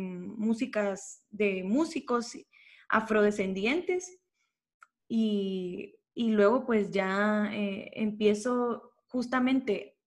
músicas, 0.00 1.24
de 1.30 1.64
músicos 1.64 2.36
afrodescendientes 2.88 4.18
y 5.08 5.94
y 6.14 6.30
luego 6.30 6.64
pues 6.64 6.90
ya 6.90 7.50
eh, 7.52 7.90
empiezo 7.94 8.92
justamente 9.08 9.98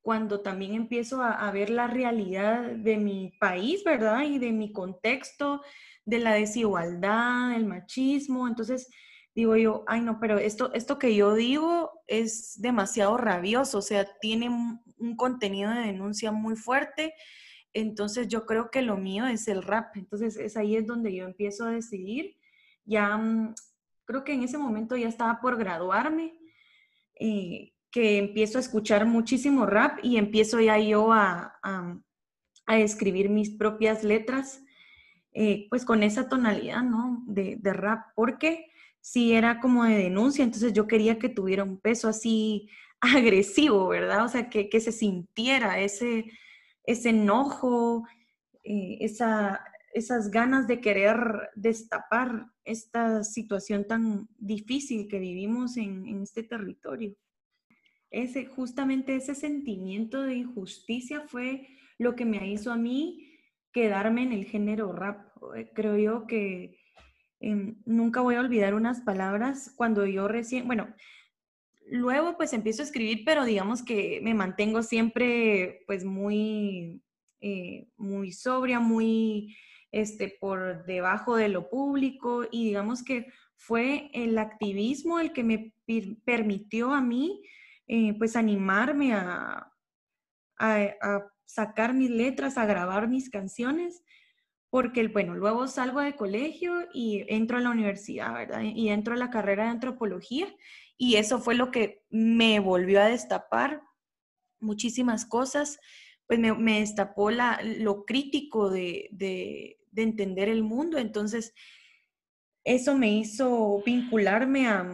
cuando 0.00 0.40
también 0.40 0.74
empiezo 0.74 1.22
a, 1.22 1.48
ver 1.52 1.70
la 1.70 1.86
realidad 1.86 2.72
de 2.72 2.96
mi 2.96 3.32
país, 3.38 3.84
¿verdad? 3.84 4.22
Y 4.24 4.38
de 4.40 4.50
mi 4.50 4.72
contexto, 4.72 5.62
de 6.04 6.18
la 6.18 6.34
desigualdad, 6.34 7.54
el 7.54 7.66
machismo. 7.66 8.48
Entonces 8.48 8.88
digo 9.32 9.56
yo, 9.56 9.84
ay 9.86 10.00
no, 10.00 10.18
pero 10.18 10.38
esto, 10.38 10.72
esto 10.74 10.98
que 10.98 11.14
yo 11.14 11.34
digo 11.34 12.02
es 12.08 12.60
demasiado 12.60 13.16
rabioso, 13.16 13.78
o 13.78 13.82
sea, 13.82 14.04
tiene 14.20 14.48
un 14.48 15.16
contenido 15.16 15.70
de 15.70 15.82
denuncia 15.82 16.32
muy 16.32 16.56
fuerte. 16.56 17.14
Entonces 17.72 18.28
yo 18.28 18.44
creo 18.44 18.70
que 18.70 18.82
lo 18.82 18.96
mío 18.96 19.26
es 19.26 19.48
el 19.48 19.62
rap. 19.62 19.96
Entonces 19.96 20.36
es 20.36 20.56
ahí 20.56 20.76
es 20.76 20.86
donde 20.86 21.14
yo 21.14 21.24
empiezo 21.24 21.64
a 21.64 21.70
decidir. 21.70 22.36
Ya 22.84 23.16
mm, 23.16 23.54
creo 24.12 24.24
que 24.24 24.34
en 24.34 24.42
ese 24.42 24.58
momento 24.58 24.94
ya 24.94 25.08
estaba 25.08 25.40
por 25.40 25.56
graduarme, 25.56 26.34
eh, 27.18 27.72
que 27.90 28.18
empiezo 28.18 28.58
a 28.58 28.60
escuchar 28.60 29.06
muchísimo 29.06 29.64
rap 29.64 29.98
y 30.02 30.18
empiezo 30.18 30.60
ya 30.60 30.78
yo 30.78 31.12
a, 31.12 31.58
a, 31.62 31.98
escribir 32.78 33.28
mis 33.28 33.50
propias 33.50 34.04
letras, 34.04 34.62
eh, 35.32 35.66
pues 35.70 35.84
con 35.84 36.02
esa 36.02 36.28
tonalidad, 36.28 36.82
¿no? 36.82 37.22
De, 37.26 37.56
de 37.58 37.72
rap, 37.72 38.06
porque 38.14 38.66
sí 39.00 39.32
era 39.32 39.60
como 39.60 39.84
de 39.84 39.96
denuncia, 39.96 40.44
entonces 40.44 40.74
yo 40.74 40.86
quería 40.86 41.18
que 41.18 41.28
tuviera 41.28 41.64
un 41.64 41.78
peso 41.80 42.08
así 42.08 42.68
agresivo, 43.00 43.88
¿verdad? 43.88 44.24
O 44.24 44.28
sea, 44.28 44.50
que, 44.50 44.68
que 44.68 44.80
se 44.80 44.92
sintiera 44.92 45.80
ese, 45.80 46.26
ese 46.84 47.10
enojo, 47.10 48.06
eh, 48.62 48.98
esa, 49.00 49.64
esas 49.94 50.30
ganas 50.30 50.66
de 50.66 50.80
querer 50.80 51.50
destapar 51.54 52.51
esta 52.64 53.24
situación 53.24 53.86
tan 53.86 54.28
difícil 54.38 55.08
que 55.08 55.18
vivimos 55.18 55.76
en, 55.76 56.22
este 56.22 56.42
territorio. 56.42 57.14
Ese, 58.10 58.46
justamente 58.46 59.16
ese 59.16 59.34
sentimiento 59.34 60.22
de 60.22 60.34
injusticia 60.34 61.22
fue 61.26 61.66
lo 61.98 62.14
que 62.14 62.24
me 62.24 62.50
hizo 62.50 62.72
a 62.72 62.76
mí 62.76 63.28
quedarme 63.72 64.22
en 64.22 64.32
el 64.32 64.44
género 64.44 64.92
rap. 64.92 65.32
Eh, 65.56 65.70
creo 65.74 65.96
yo 65.96 66.26
que 66.26 66.78
em, 67.40 67.80
nunca 67.86 68.20
voy 68.20 68.34
a 68.34 68.40
olvidar 68.40 68.74
unas 68.74 69.00
palabras 69.00 69.72
cuando 69.76 70.06
yo 70.06 70.28
recién, 70.28 70.66
bueno, 70.66 70.94
luego 71.86 72.36
pues 72.36 72.52
empiezo 72.52 72.82
a 72.82 72.84
escribir, 72.84 73.22
pero 73.24 73.44
digamos 73.44 73.82
que 73.82 74.20
me 74.22 74.34
mantengo 74.34 74.82
siempre 74.82 75.82
pues 75.86 76.04
muy, 76.04 77.02
eh, 77.40 77.88
muy 77.96 78.32
sobria, 78.32 78.78
muy 78.78 79.56
este, 79.92 80.36
por 80.40 80.84
debajo 80.86 81.36
de 81.36 81.48
lo 81.48 81.68
público 81.68 82.44
y 82.50 82.64
digamos 82.64 83.04
que 83.04 83.26
fue 83.56 84.10
el 84.14 84.38
activismo 84.38 85.20
el 85.20 85.32
que 85.32 85.44
me 85.44 85.74
permitió 86.24 86.92
a 86.92 87.00
mí 87.00 87.42
eh, 87.86 88.14
pues 88.18 88.36
animarme 88.36 89.12
a, 89.12 89.70
a, 90.58 91.28
sacar 91.44 91.92
mis 91.92 92.08
letras, 92.08 92.56
a 92.56 92.64
grabar 92.64 93.08
mis 93.08 93.28
canciones, 93.28 94.02
porque 94.70 95.06
bueno, 95.08 95.34
luego 95.34 95.68
salgo 95.68 96.00
de 96.00 96.16
colegio 96.16 96.88
y 96.94 97.26
entro 97.28 97.58
a 97.58 97.60
la 97.60 97.68
universidad, 97.70 98.32
¿verdad? 98.32 98.62
Y 98.62 98.88
entro 98.88 99.12
a 99.12 99.18
la 99.18 99.28
carrera 99.28 99.64
de 99.64 99.70
antropología 99.70 100.48
y 100.96 101.16
eso 101.16 101.40
fue 101.40 101.54
lo 101.54 101.70
que 101.70 102.02
me 102.08 102.58
volvió 102.60 103.02
a 103.02 103.06
destapar 103.06 103.82
muchísimas 104.60 105.26
cosas, 105.26 105.78
pues 106.26 106.38
me, 106.38 106.80
destapó 106.80 107.30
la, 107.30 107.60
lo 107.62 108.06
crítico 108.06 108.70
de, 108.70 109.08
de 109.12 109.81
entender 109.94 110.48
el 110.48 110.62
mundo. 110.62 110.98
Entonces, 110.98 111.52
eso 112.64 112.96
me 112.96 113.12
hizo 113.12 113.82
vincularme 113.84 114.68
a, 114.68 114.86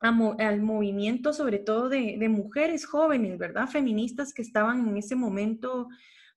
al 0.00 0.62
movimiento, 0.62 1.32
sobre 1.32 1.58
todo 1.58 1.88
de, 1.88 2.28
mujeres 2.28 2.86
jóvenes, 2.86 3.38
¿verdad? 3.38 3.68
Feministas 3.68 4.32
que 4.32 4.42
estaban 4.42 4.88
en 4.88 4.96
ese 4.96 5.14
momento, 5.14 5.88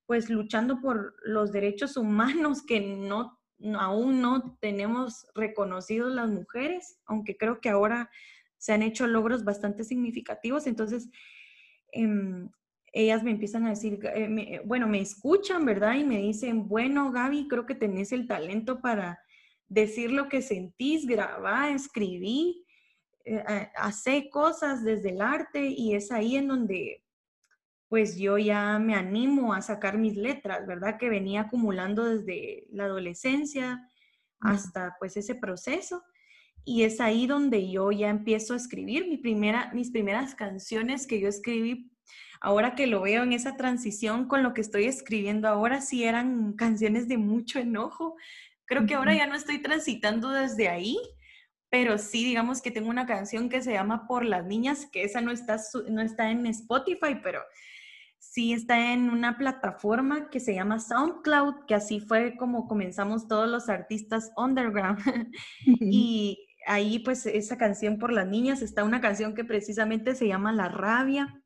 pues, 0.06 0.30
luchando 0.30 0.82
por 0.82 1.16
los 1.24 1.52
derechos 1.52 1.98
humanos 1.98 2.64
que 2.66 2.82
no, 2.82 3.40
aún 3.78 4.22
no 4.22 4.58
tenemos 4.60 5.26
reconocidos 5.34 6.14
las 6.14 6.30
mujeres, 6.30 7.00
aunque 7.06 7.38
creo 7.38 7.62
que 7.62 7.70
ahora 7.70 8.10
se 8.58 8.74
han 8.74 8.82
hecho 8.82 9.08
logros 9.08 9.44
bastante 9.44 9.84
significativos. 9.84 10.68
Entonces, 10.68 11.10
em, 11.92 12.50
ellas 12.94 13.24
me 13.24 13.32
empiezan 13.32 13.66
a 13.66 13.72
decir, 13.72 14.00
eh, 14.04 14.30
eh, 14.38 14.62
bueno, 14.66 14.88
me 14.88 15.02
escuchan, 15.02 15.66
¿verdad? 15.66 15.96
Y 15.96 16.04
me 16.04 16.20
dicen, 16.20 16.68
bueno, 16.68 17.12
Gaby, 17.12 17.48
creo 17.48 17.66
que 17.66 17.76
tenés 17.76 18.12
el 18.12 18.28
talento 18.28 18.82
para 18.82 19.20
decir 19.68 20.12
lo 20.12 20.30
que 20.30 20.42
sentís, 20.42 21.06
grabar, 21.08 21.72
escribí. 21.72 22.64
eh, 23.26 23.70
hace 23.76 24.30
cosas 24.30 24.84
desde 24.84 25.10
el 25.12 25.22
arte 25.22 25.68
y 25.68 25.96
es 25.96 26.12
ahí 26.12 26.36
en 26.36 26.50
donde 26.50 27.04
pues 27.88 28.18
yo 28.18 28.38
ya 28.40 28.80
me 28.80 28.96
animo 28.96 29.54
a 29.54 29.62
sacar 29.62 29.98
mis 30.00 30.16
letras, 30.16 30.66
¿verdad? 30.66 30.98
Que 30.98 31.10
venía 31.10 31.42
acumulando 31.42 32.06
desde 32.06 32.66
la 32.72 32.86
adolescencia 32.86 33.88
hasta 34.40 34.96
pues 35.00 35.16
ese 35.16 35.36
proceso. 35.36 36.04
Y 36.66 36.84
es 36.84 37.00
ahí 37.00 37.28
donde 37.28 37.70
yo 37.70 37.92
ya 37.92 38.10
empiezo 38.10 38.54
a 38.54 38.58
escribir 38.58 39.08
mi 39.08 39.18
primera, 39.18 39.72
mis 39.76 39.92
primeras 39.92 40.34
canciones 40.34 41.06
que 41.06 41.20
yo 41.20 41.28
escribí. 41.28 41.93
Ahora 42.42 42.76
que 42.76 42.88
lo 42.88 43.02
veo 43.02 43.24
en 43.24 43.34
esa 43.34 43.56
transición 43.56 44.28
con 44.28 44.44
lo 44.44 44.54
que 44.54 44.62
estoy 44.62 44.86
escribiendo 44.86 45.48
ahora, 45.48 45.82
sí 45.82 46.04
eran 46.04 46.54
canciones 46.54 47.08
de 47.08 47.18
mucho 47.18 47.60
enojo. 47.60 48.16
Creo 48.66 48.86
que 48.86 48.96
ahora 48.96 49.16
ya 49.16 49.28
no 49.28 49.36
estoy 49.36 49.62
transitando 49.62 50.30
desde 50.30 50.68
ahí, 50.68 50.98
pero 51.70 51.98
sí, 51.98 52.24
digamos 52.24 52.62
que 52.62 52.72
tengo 52.72 52.90
una 52.90 53.06
canción 53.06 53.50
que 53.50 53.62
se 53.62 53.74
llama 53.74 54.08
Por 54.08 54.26
las 54.26 54.46
Niñas, 54.46 54.88
que 54.92 55.04
esa 55.04 55.22
no 55.22 55.32
está, 55.32 55.58
no 55.90 56.02
está 56.02 56.32
en 56.32 56.46
Spotify, 56.48 57.20
pero 57.24 57.42
sí 58.20 58.54
está 58.54 58.94
en 58.94 59.10
una 59.10 59.38
plataforma 59.38 60.30
que 60.30 60.40
se 60.40 60.54
llama 60.54 60.80
SoundCloud, 60.80 61.66
que 61.68 61.76
así 61.76 62.00
fue 62.00 62.36
como 62.38 62.68
comenzamos 62.68 63.28
todos 63.28 63.50
los 63.50 63.70
artistas 63.70 64.32
underground. 64.38 65.00
y 65.66 66.46
ahí 66.66 67.00
pues 67.00 67.26
esa 67.26 67.58
canción 67.58 68.00
Por 68.00 68.12
las 68.12 68.28
Niñas 68.28 68.62
está 68.62 68.84
una 68.84 69.02
canción 69.02 69.36
que 69.36 69.44
precisamente 69.44 70.16
se 70.16 70.28
llama 70.28 70.52
La 70.52 70.70
Rabia. 70.70 71.43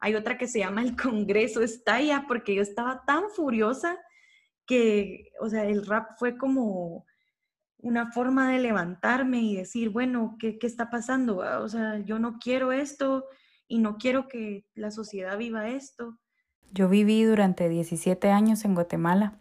Hay 0.00 0.14
otra 0.14 0.38
que 0.38 0.48
se 0.48 0.60
llama 0.60 0.82
El 0.82 0.96
Congreso 0.96 1.62
Estalla, 1.62 2.24
porque 2.28 2.54
yo 2.54 2.62
estaba 2.62 3.04
tan 3.06 3.30
furiosa 3.30 3.98
que, 4.66 5.32
o 5.40 5.48
sea, 5.48 5.64
el 5.64 5.86
rap 5.86 6.18
fue 6.18 6.36
como 6.36 7.06
una 7.78 8.10
forma 8.10 8.50
de 8.50 8.58
levantarme 8.58 9.40
y 9.42 9.56
decir, 9.56 9.90
bueno, 9.90 10.36
¿qué, 10.38 10.58
qué 10.58 10.66
está 10.66 10.90
pasando? 10.90 11.42
Ah, 11.42 11.60
o 11.60 11.68
sea, 11.68 11.98
yo 11.98 12.18
no 12.18 12.38
quiero 12.38 12.72
esto 12.72 13.26
y 13.68 13.78
no 13.78 13.96
quiero 13.96 14.28
que 14.28 14.66
la 14.74 14.90
sociedad 14.90 15.38
viva 15.38 15.68
esto. 15.68 16.18
Yo 16.72 16.88
viví 16.88 17.22
durante 17.22 17.68
17 17.68 18.30
años 18.30 18.64
en 18.64 18.74
Guatemala 18.74 19.38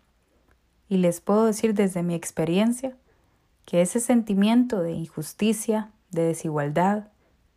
y 0.88 0.98
les 0.98 1.22
puedo 1.22 1.46
decir 1.46 1.74
desde 1.74 2.04
mi 2.04 2.14
experiencia 2.14 2.96
que 3.66 3.82
ese 3.82 4.00
sentimiento 4.00 4.82
de 4.84 4.92
injusticia, 4.92 5.92
de 6.12 6.24
desigualdad, 6.24 7.12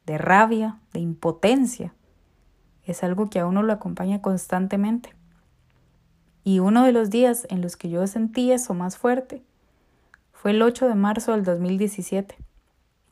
de 0.06 0.16
rabia, 0.16 0.80
de 0.94 1.00
impotencia, 1.00 1.94
es 2.92 3.04
algo 3.04 3.28
que 3.28 3.38
a 3.38 3.46
uno 3.46 3.62
lo 3.62 3.72
acompaña 3.72 4.22
constantemente. 4.22 5.14
Y 6.44 6.60
uno 6.60 6.84
de 6.84 6.92
los 6.92 7.10
días 7.10 7.46
en 7.50 7.60
los 7.60 7.76
que 7.76 7.90
yo 7.90 8.06
sentí 8.06 8.52
eso 8.52 8.74
más 8.74 8.96
fuerte 8.96 9.42
fue 10.32 10.52
el 10.52 10.62
8 10.62 10.88
de 10.88 10.94
marzo 10.94 11.32
del 11.32 11.44
2017, 11.44 12.36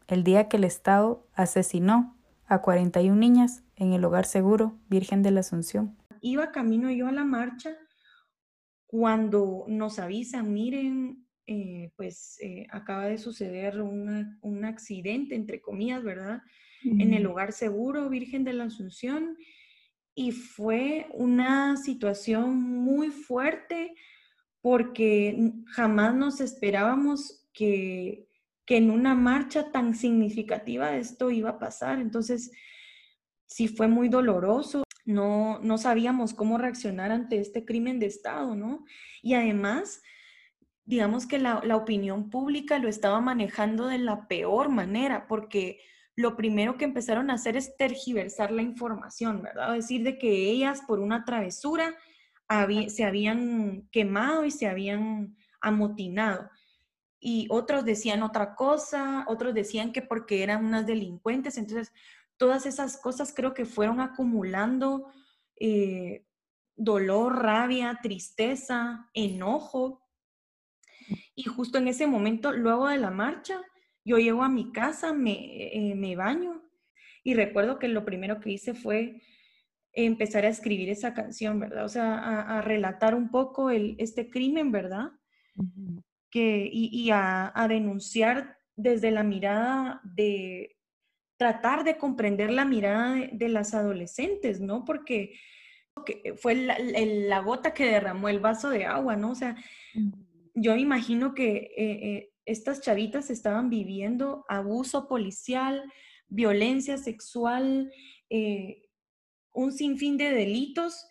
el 0.08 0.24
día 0.24 0.48
que 0.48 0.56
el 0.56 0.64
Estado 0.64 1.26
asesinó 1.34 2.16
a 2.46 2.62
41 2.62 3.14
niñas 3.16 3.62
en 3.74 3.92
el 3.92 4.04
hogar 4.04 4.24
seguro 4.24 4.78
Virgen 4.88 5.22
de 5.22 5.32
la 5.32 5.40
Asunción. 5.40 5.96
Iba 6.20 6.52
camino 6.52 6.90
yo 6.90 7.08
a 7.08 7.12
la 7.12 7.24
marcha 7.24 7.76
cuando 8.86 9.64
nos 9.68 9.98
avisan, 9.98 10.52
miren, 10.52 11.26
eh, 11.46 11.92
pues 11.96 12.38
eh, 12.40 12.66
acaba 12.70 13.06
de 13.06 13.18
suceder 13.18 13.80
un 13.82 14.64
accidente, 14.64 15.34
entre 15.34 15.60
comillas, 15.60 16.02
¿verdad? 16.02 16.42
En 16.84 17.14
el 17.14 17.26
hogar 17.26 17.52
seguro 17.52 18.08
Virgen 18.08 18.44
de 18.44 18.52
la 18.52 18.64
Asunción. 18.64 19.36
Y 20.18 20.32
fue 20.32 21.08
una 21.12 21.76
situación 21.76 22.58
muy 22.58 23.10
fuerte 23.10 23.94
porque 24.62 25.52
jamás 25.66 26.14
nos 26.14 26.40
esperábamos 26.40 27.46
que, 27.52 28.26
en 28.66 28.90
una 28.90 29.14
marcha 29.14 29.70
tan 29.70 29.94
significativa 29.94 30.96
esto 30.96 31.30
iba 31.30 31.50
a 31.50 31.58
pasar. 31.58 32.00
Entonces, 32.00 32.50
sí 33.46 33.68
fue 33.68 33.88
muy 33.88 34.08
doloroso. 34.08 34.84
No, 35.04 35.60
no 35.60 35.76
sabíamos 35.76 36.32
cómo 36.32 36.56
reaccionar 36.56 37.12
ante 37.12 37.38
este 37.38 37.66
crimen 37.66 38.00
de 38.00 38.06
Estado, 38.06 38.56
¿no? 38.56 38.86
Y 39.22 39.34
además, 39.34 40.02
digamos 40.86 41.26
que 41.26 41.38
la, 41.38 41.60
la 41.62 41.76
opinión 41.76 42.30
pública 42.30 42.78
lo 42.78 42.88
estaba 42.88 43.20
manejando 43.20 43.86
de 43.86 43.98
la 43.98 44.26
peor 44.28 44.70
manera, 44.70 45.28
porque 45.28 45.78
lo 46.16 46.34
primero 46.34 46.78
que 46.78 46.86
empezaron 46.86 47.30
a 47.30 47.34
hacer 47.34 47.56
es 47.56 47.76
tergiversar 47.76 48.50
la 48.50 48.62
información, 48.62 49.42
¿verdad? 49.42 49.74
decir, 49.74 50.02
de 50.02 50.18
que 50.18 50.50
ellas 50.50 50.80
por 50.86 50.98
una 50.98 51.24
travesura 51.24 51.94
se 52.88 53.04
habían 53.04 53.86
quemado 53.92 54.44
y 54.46 54.50
se 54.50 54.66
habían 54.66 55.36
amotinado. 55.60 56.48
Y 57.20 57.48
otros 57.50 57.84
decían 57.84 58.22
otra 58.22 58.54
cosa, 58.54 59.26
otros 59.28 59.52
decían 59.52 59.92
que 59.92 60.00
porque 60.00 60.42
eran 60.42 60.64
unas 60.64 60.86
delincuentes. 60.86 61.58
Entonces, 61.58 61.92
todas 62.38 62.64
esas 62.64 62.96
cosas 62.96 63.34
creo 63.34 63.52
que 63.52 63.66
fueron 63.66 64.00
acumulando 64.00 65.10
eh, 65.58 66.24
dolor, 66.76 67.42
rabia, 67.42 67.98
tristeza, 68.02 69.10
enojo. 69.12 70.02
Y 71.34 71.44
justo 71.44 71.78
en 71.78 71.88
ese 71.88 72.06
momento, 72.06 72.52
luego 72.52 72.88
de 72.88 72.98
la 72.98 73.10
marcha, 73.10 73.60
yo 74.06 74.18
llego 74.18 74.44
a 74.44 74.48
mi 74.48 74.70
casa, 74.70 75.12
me, 75.12 75.90
eh, 75.90 75.94
me 75.96 76.14
baño 76.14 76.62
y 77.24 77.34
recuerdo 77.34 77.80
que 77.80 77.88
lo 77.88 78.04
primero 78.04 78.38
que 78.38 78.52
hice 78.52 78.72
fue 78.72 79.20
empezar 79.92 80.44
a 80.44 80.48
escribir 80.48 80.90
esa 80.90 81.12
canción, 81.12 81.58
¿verdad? 81.58 81.84
O 81.84 81.88
sea, 81.88 82.58
a, 82.58 82.62
relatar 82.62 83.16
un 83.16 83.30
poco 83.30 83.68
el, 83.70 83.96
este 83.98 84.30
crimen, 84.30 84.70
¿verdad? 84.70 85.10
que, 86.30 86.70
y, 86.72 87.10
a, 87.10 87.52
denunciar 87.68 88.58
desde 88.76 89.10
la 89.10 89.24
mirada 89.24 90.00
de 90.04 90.76
tratar 91.36 91.82
de 91.82 91.96
comprender 91.96 92.52
la 92.52 92.64
mirada 92.64 93.16
de, 93.32 93.48
las 93.48 93.74
adolescentes, 93.74 94.60
¿no? 94.60 94.84
Porque 94.84 95.32
fue 96.36 96.54
la, 96.54 97.40
gota 97.40 97.74
que 97.74 97.86
derramó 97.86 98.28
el 98.28 98.38
vaso 98.38 98.70
de 98.70 98.84
agua, 98.84 99.16
¿no? 99.16 99.32
O 99.32 99.34
sea, 99.34 99.56
yo 100.54 100.76
imagino 100.76 101.34
que 101.34 101.56
eh, 101.56 101.72
eh, 101.76 102.30
estas 102.46 102.80
chavitas 102.80 103.28
estaban 103.30 103.68
viviendo 103.68 104.44
abuso 104.48 105.08
policial, 105.08 105.82
violencia 106.28 106.96
sexual, 106.96 107.92
eh, 108.30 108.82
un 109.52 109.72
sinfín 109.72 110.16
de 110.16 110.30
delitos 110.30 111.06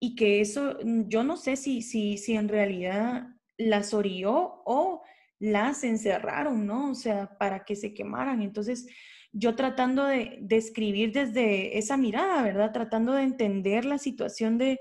y 0.00 0.16
que 0.16 0.40
eso, 0.40 0.78
mm, 0.84 1.08
yo 1.08 1.22
no 1.22 1.36
sé 1.36 1.56
si, 1.56 1.82
si, 1.82 2.18
si 2.18 2.34
en 2.34 2.48
realidad 2.48 3.28
las 3.56 3.94
orilló 3.94 4.62
o 4.66 5.02
las 5.38 5.84
encerraron, 5.84 6.66
¿no? 6.66 6.90
O 6.90 6.94
sea, 6.94 7.36
para 7.38 7.64
que 7.64 7.76
se 7.76 7.94
quemaran. 7.94 8.42
Entonces, 8.42 8.86
yo 9.32 9.54
tratando 9.56 10.04
de, 10.04 10.38
de 10.40 10.56
escribir 10.56 11.12
desde 11.12 11.78
esa 11.78 11.96
mirada, 11.96 12.42
¿verdad? 12.42 12.72
Tratando 12.72 13.12
de 13.12 13.22
entender 13.22 13.84
la 13.84 13.98
situación 13.98 14.58
de, 14.58 14.78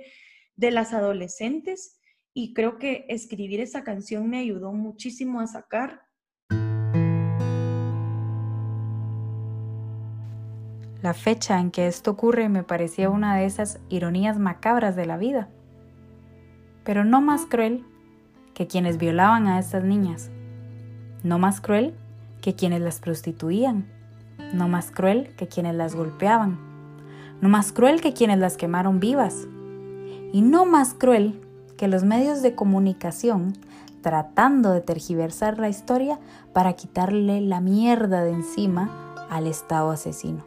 de 0.56 0.72
las 0.72 0.94
adolescentes 0.94 2.01
y 2.34 2.54
creo 2.54 2.78
que 2.78 3.06
escribir 3.10 3.60
esa 3.60 3.84
canción 3.84 4.30
me 4.30 4.40
ayudó 4.40 4.72
muchísimo 4.72 5.42
a 5.42 5.48
sacar. 5.48 6.04
La 11.02 11.14
fecha 11.16 11.60
en 11.60 11.72
que 11.72 11.88
esto 11.88 12.12
ocurre 12.12 12.48
me 12.48 12.64
parecía 12.64 13.10
una 13.10 13.36
de 13.36 13.46
esas 13.46 13.80
ironías 13.90 14.38
macabras 14.38 14.96
de 14.96 15.08
la 15.08 15.18
vida, 15.18 15.50
pero 16.84 17.04
no 17.04 17.22
más 17.22 17.48
cruel 17.48 17.84
que 18.54 18.68
quienes 18.68 18.98
violaban 18.98 19.48
a 19.48 19.58
estas 19.58 19.84
niñas, 19.84 20.30
no 21.24 21.40
más 21.40 21.60
cruel 21.60 21.96
que 22.42 22.56
quienes 22.56 22.82
las 22.82 23.00
prostituían, 23.00 23.88
no 24.54 24.68
más 24.68 24.92
cruel 24.92 25.36
que 25.36 25.48
quienes 25.48 25.76
las 25.76 25.96
golpeaban, 25.96 26.60
no 27.42 27.50
más 27.50 27.72
cruel 27.72 28.00
que 28.00 28.14
quienes 28.14 28.38
las 28.38 28.56
quemaron 28.56 29.00
vivas, 29.00 29.48
y 30.32 30.42
no 30.42 30.66
más 30.66 30.94
cruel 30.94 31.42
que 31.82 31.88
los 31.88 32.04
medios 32.04 32.44
de 32.44 32.54
comunicación 32.54 33.58
tratando 34.04 34.72
de 34.72 34.82
tergiversar 34.82 35.58
la 35.58 35.68
historia 35.68 36.20
para 36.54 36.74
quitarle 36.74 37.42
la 37.42 37.60
mierda 37.60 38.24
de 38.24 38.34
encima 38.34 39.16
al 39.32 39.48
Estado 39.48 39.90
asesino. 39.90 40.46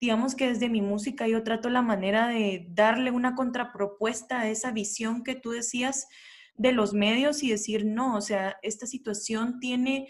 Digamos 0.00 0.34
que 0.34 0.48
desde 0.48 0.68
mi 0.68 0.82
música 0.82 1.28
yo 1.28 1.44
trato 1.44 1.70
la 1.70 1.80
manera 1.80 2.26
de 2.26 2.66
darle 2.70 3.12
una 3.12 3.36
contrapropuesta 3.36 4.40
a 4.40 4.48
esa 4.48 4.72
visión 4.72 5.22
que 5.22 5.36
tú 5.36 5.52
decías 5.52 6.08
de 6.56 6.72
los 6.72 6.92
medios 6.92 7.44
y 7.44 7.50
decir, 7.50 7.86
no, 7.86 8.16
o 8.16 8.20
sea, 8.20 8.56
esta 8.62 8.88
situación 8.88 9.60
tiene 9.60 10.08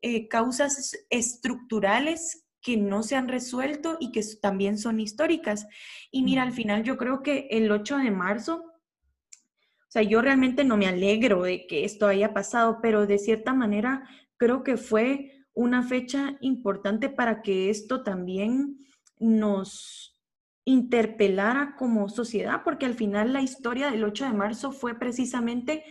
eh, 0.00 0.28
causas 0.28 0.92
estructurales 1.10 2.46
que 2.62 2.76
no 2.76 3.02
se 3.02 3.16
han 3.16 3.28
resuelto 3.28 3.96
y 4.00 4.12
que 4.12 4.22
también 4.40 4.78
son 4.78 5.00
históricas. 5.00 5.66
Y 6.10 6.22
mira, 6.22 6.42
al 6.42 6.52
final 6.52 6.82
yo 6.82 6.96
creo 6.96 7.22
que 7.22 7.48
el 7.50 7.70
8 7.70 7.98
de 7.98 8.10
marzo, 8.10 8.64
o 8.64 9.90
sea, 9.90 10.02
yo 10.02 10.20
realmente 10.22 10.64
no 10.64 10.76
me 10.76 10.86
alegro 10.86 11.42
de 11.42 11.66
que 11.66 11.84
esto 11.84 12.06
haya 12.06 12.32
pasado, 12.32 12.78
pero 12.82 13.06
de 13.06 13.18
cierta 13.18 13.54
manera 13.54 14.08
creo 14.36 14.62
que 14.62 14.76
fue 14.76 15.44
una 15.52 15.82
fecha 15.82 16.36
importante 16.40 17.08
para 17.08 17.42
que 17.42 17.70
esto 17.70 18.02
también 18.02 18.78
nos 19.18 20.18
interpelara 20.64 21.74
como 21.76 22.08
sociedad, 22.08 22.62
porque 22.64 22.86
al 22.86 22.94
final 22.94 23.32
la 23.32 23.42
historia 23.42 23.90
del 23.90 24.04
8 24.04 24.26
de 24.26 24.32
marzo 24.32 24.72
fue 24.72 24.98
precisamente 24.98 25.84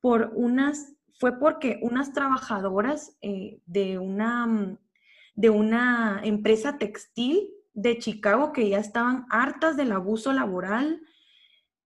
por 0.00 0.32
unas 0.34 0.96
fue 1.18 1.38
porque 1.38 1.78
unas 1.82 2.12
trabajadoras 2.12 3.16
eh, 3.22 3.60
de, 3.66 3.98
una, 3.98 4.46
mm, 4.46 4.78
de 5.36 5.50
una 5.50 6.20
empresa 6.24 6.78
textil 6.78 7.50
de 7.74 7.98
Chicago 7.98 8.52
que 8.52 8.68
ya 8.68 8.78
estaban 8.78 9.26
hartas 9.30 9.76
del 9.76 9.92
abuso 9.92 10.32
laboral, 10.32 11.02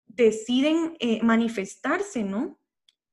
deciden 0.06 0.96
eh, 1.00 1.22
manifestarse, 1.24 2.24
¿no? 2.24 2.60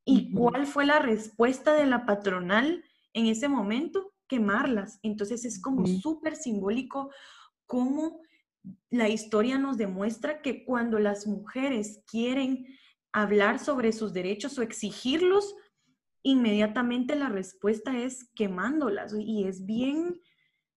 ¿Y 0.05 0.33
cuál 0.33 0.67
fue 0.67 0.85
la 0.85 0.99
respuesta 0.99 1.73
de 1.75 1.87
la 1.87 2.05
patronal 2.05 2.85
en 3.13 3.27
ese 3.27 3.49
momento? 3.49 4.13
Quemarlas. 4.29 4.99
Entonces 5.03 5.45
es 5.45 5.61
como 5.61 5.87
súper 5.87 6.37
simbólico 6.37 7.11
cómo 7.67 8.21
la 8.91 9.09
historia 9.09 9.57
nos 9.57 9.77
demuestra 9.77 10.43
que 10.43 10.65
cuando 10.65 10.99
las 10.99 11.27
mujeres 11.27 12.03
quieren 12.07 12.67
hablar 13.13 13.59
sobre 13.61 13.93
sus 13.93 14.13
derechos 14.13 14.59
o 14.59 14.63
exigirlos, 14.63 15.55
inmediatamente 16.25 17.15
la 17.15 17.29
respuesta 17.29 17.97
es 17.97 18.29
quemándolas. 18.35 19.15
Y 19.17 19.45
es 19.45 19.65
bien, 19.65 20.21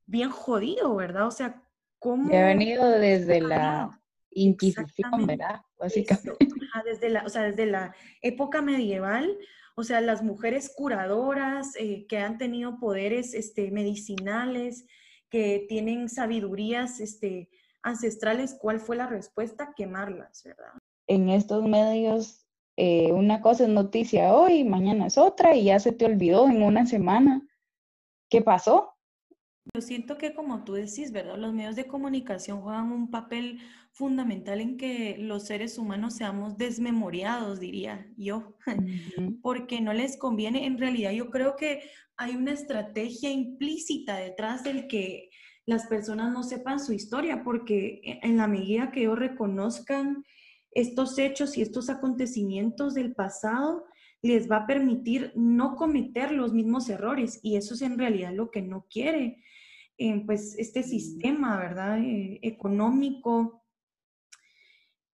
bien 0.06 0.30
jodido, 0.30 0.96
¿verdad? 0.96 1.26
O 1.26 1.32
sea, 1.32 1.64
¿cómo... 1.98 2.32
ha 2.38 2.46
venido 2.46 2.88
desde 2.92 3.42
la 3.42 4.00
Inquisición, 4.30 5.26
¿verdad? 5.26 5.62
Básicamente. 5.80 6.38
desde, 6.86 7.10
la, 7.10 7.24
o 7.24 7.30
sea, 7.30 7.44
desde 7.44 7.66
la 7.66 7.96
época 8.22 8.62
medieval, 8.62 9.36
o 9.76 9.84
sea, 9.84 10.02
las 10.02 10.22
mujeres 10.22 10.72
curadoras 10.76 11.76
eh, 11.80 12.06
que 12.08 12.20
han 12.20 12.38
tenido 12.38 12.80
poderes 12.80 13.34
este, 13.34 13.72
medicinales, 13.72 14.86
que 15.30 15.66
tienen 15.68 16.10
sabidurías 16.10 17.00
este, 17.00 17.50
ancestrales, 17.82 18.56
¿cuál 18.60 18.80
fue 18.80 18.96
la 18.96 19.08
respuesta? 19.08 19.74
Quemarlas, 19.76 20.44
¿verdad? 20.44 20.74
En 21.08 21.30
estos 21.30 21.64
medios, 21.64 22.47
eh, 22.78 23.12
una 23.12 23.42
cosa 23.42 23.64
es 23.64 23.70
noticia 23.70 24.36
hoy, 24.36 24.64
mañana 24.64 25.08
es 25.08 25.18
otra 25.18 25.56
y 25.56 25.66
ya 25.66 25.80
se 25.80 25.92
te 25.92 26.06
olvidó 26.06 26.48
en 26.48 26.62
una 26.62 26.86
semana. 26.86 27.42
¿Qué 28.30 28.44
pasó? 28.44 28.94
Yo 29.74 29.82
siento 29.82 30.18
que 30.18 30.34
como 30.34 30.64
tú 30.64 30.74
decís, 30.74 31.12
¿verdad? 31.12 31.38
Los 31.38 31.54
medios 31.54 31.76
de 31.76 31.88
comunicación 31.88 32.62
juegan 32.62 32.92
un 32.92 33.10
papel 33.10 33.60
fundamental 33.92 34.62
en 34.62 34.78
que 34.78 35.18
los 35.18 35.46
seres 35.48 35.80
humanos 35.80 36.16
seamos 36.16 36.58
desmemoriados, 36.58 37.60
diría 37.60 38.08
yo, 38.16 38.56
porque 39.42 39.82
no 39.82 39.92
les 39.92 40.16
conviene. 40.16 40.68
En 40.68 40.78
realidad 40.78 41.12
yo 41.12 41.32
creo 41.32 41.56
que 41.56 41.82
hay 42.16 42.36
una 42.36 42.52
estrategia 42.52 43.32
implícita 43.32 44.18
detrás 44.18 44.64
del 44.64 44.88
que 44.88 45.32
las 45.66 45.88
personas 45.88 46.32
no 46.32 46.44
sepan 46.44 46.80
su 46.80 46.94
historia, 46.94 47.44
porque 47.44 48.02
e, 48.04 48.20
en 48.22 48.38
la 48.38 48.48
medida 48.48 48.92
que 48.92 49.02
ellos 49.02 49.18
reconozcan 49.18 50.24
estos 50.80 51.18
hechos 51.18 51.58
y 51.58 51.62
estos 51.62 51.90
acontecimientos 51.90 52.94
del 52.94 53.14
pasado, 53.14 53.86
les 54.22 54.50
va 54.50 54.58
a 54.58 54.68
permitir 54.68 55.32
no 55.36 55.76
cometer 55.76 56.32
los 56.32 56.54
mismos 56.54 56.90
errores 56.90 57.40
y 57.44 57.56
eso 57.56 57.74
es 57.74 57.82
en 57.82 57.98
realidad 57.98 58.34
lo 58.34 58.52
que 58.52 58.62
no 58.62 58.86
quiere 58.90 59.44
eh, 60.00 60.24
pues 60.28 60.56
este 60.60 60.84
sistema, 60.84 61.58
¿verdad? 61.58 62.00
Eh, 62.00 62.40
económico 62.44 63.64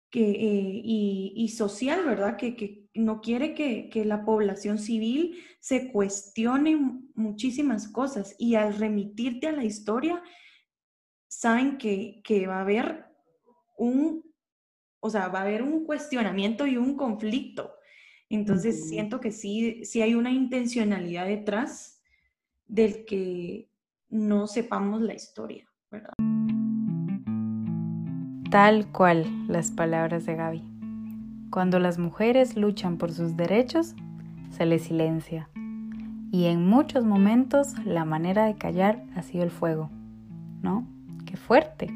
que, 0.09 0.31
eh, 0.31 0.81
y, 0.83 1.47
social, 1.49 2.03
¿verdad? 2.03 2.35
Que, 2.35 2.89
no 2.95 3.21
quiere 3.21 3.53
que, 3.53 4.05
la 4.05 4.25
población 4.25 4.79
civil 4.79 5.37
se 5.59 5.91
cuestione 5.91 6.77
muchísimas 7.13 7.87
cosas 7.87 8.35
y 8.39 8.55
al 8.55 8.75
remitirte 8.75 9.47
a 9.47 9.51
la 9.51 9.63
historia, 9.63 10.21
saben 11.27 11.77
que, 11.77 12.47
va 12.47 12.57
a 12.57 12.61
haber 12.61 13.05
un, 13.77 14.30
o 15.01 15.09
sea, 15.09 15.27
va 15.27 15.39
a 15.39 15.41
haber 15.41 15.63
un 15.63 15.83
cuestionamiento 15.83 16.65
y 16.67 16.77
un 16.77 16.95
conflicto. 16.95 17.73
Entonces 18.29 18.87
siento 18.87 19.19
que 19.19 19.31
sí, 19.31 19.83
sí 19.83 20.01
hay 20.01 20.15
una 20.15 20.31
intencionalidad 20.31 21.25
detrás 21.25 22.01
del 22.67 23.03
que 23.03 23.69
no 24.09 24.47
sepamos 24.47 25.01
la 25.01 25.13
historia, 25.13 25.67
¿verdad? 25.89 26.13
Tal 28.49 28.89
cual 28.91 29.25
las 29.47 29.71
palabras 29.71 30.25
de 30.25 30.35
Gaby. 30.35 30.63
Cuando 31.49 31.79
las 31.79 31.97
mujeres 31.97 32.55
luchan 32.55 32.97
por 32.97 33.11
sus 33.11 33.35
derechos, 33.35 33.95
se 34.51 34.65
les 34.65 34.83
silencia. 34.83 35.49
Y 36.31 36.45
en 36.45 36.65
muchos 36.65 37.03
momentos 37.03 37.73
la 37.85 38.05
manera 38.05 38.45
de 38.45 38.55
callar 38.55 39.03
ha 39.15 39.23
sido 39.23 39.43
el 39.43 39.51
fuego. 39.51 39.89
¿No? 40.61 40.87
Qué 41.25 41.35
fuerte. 41.35 41.89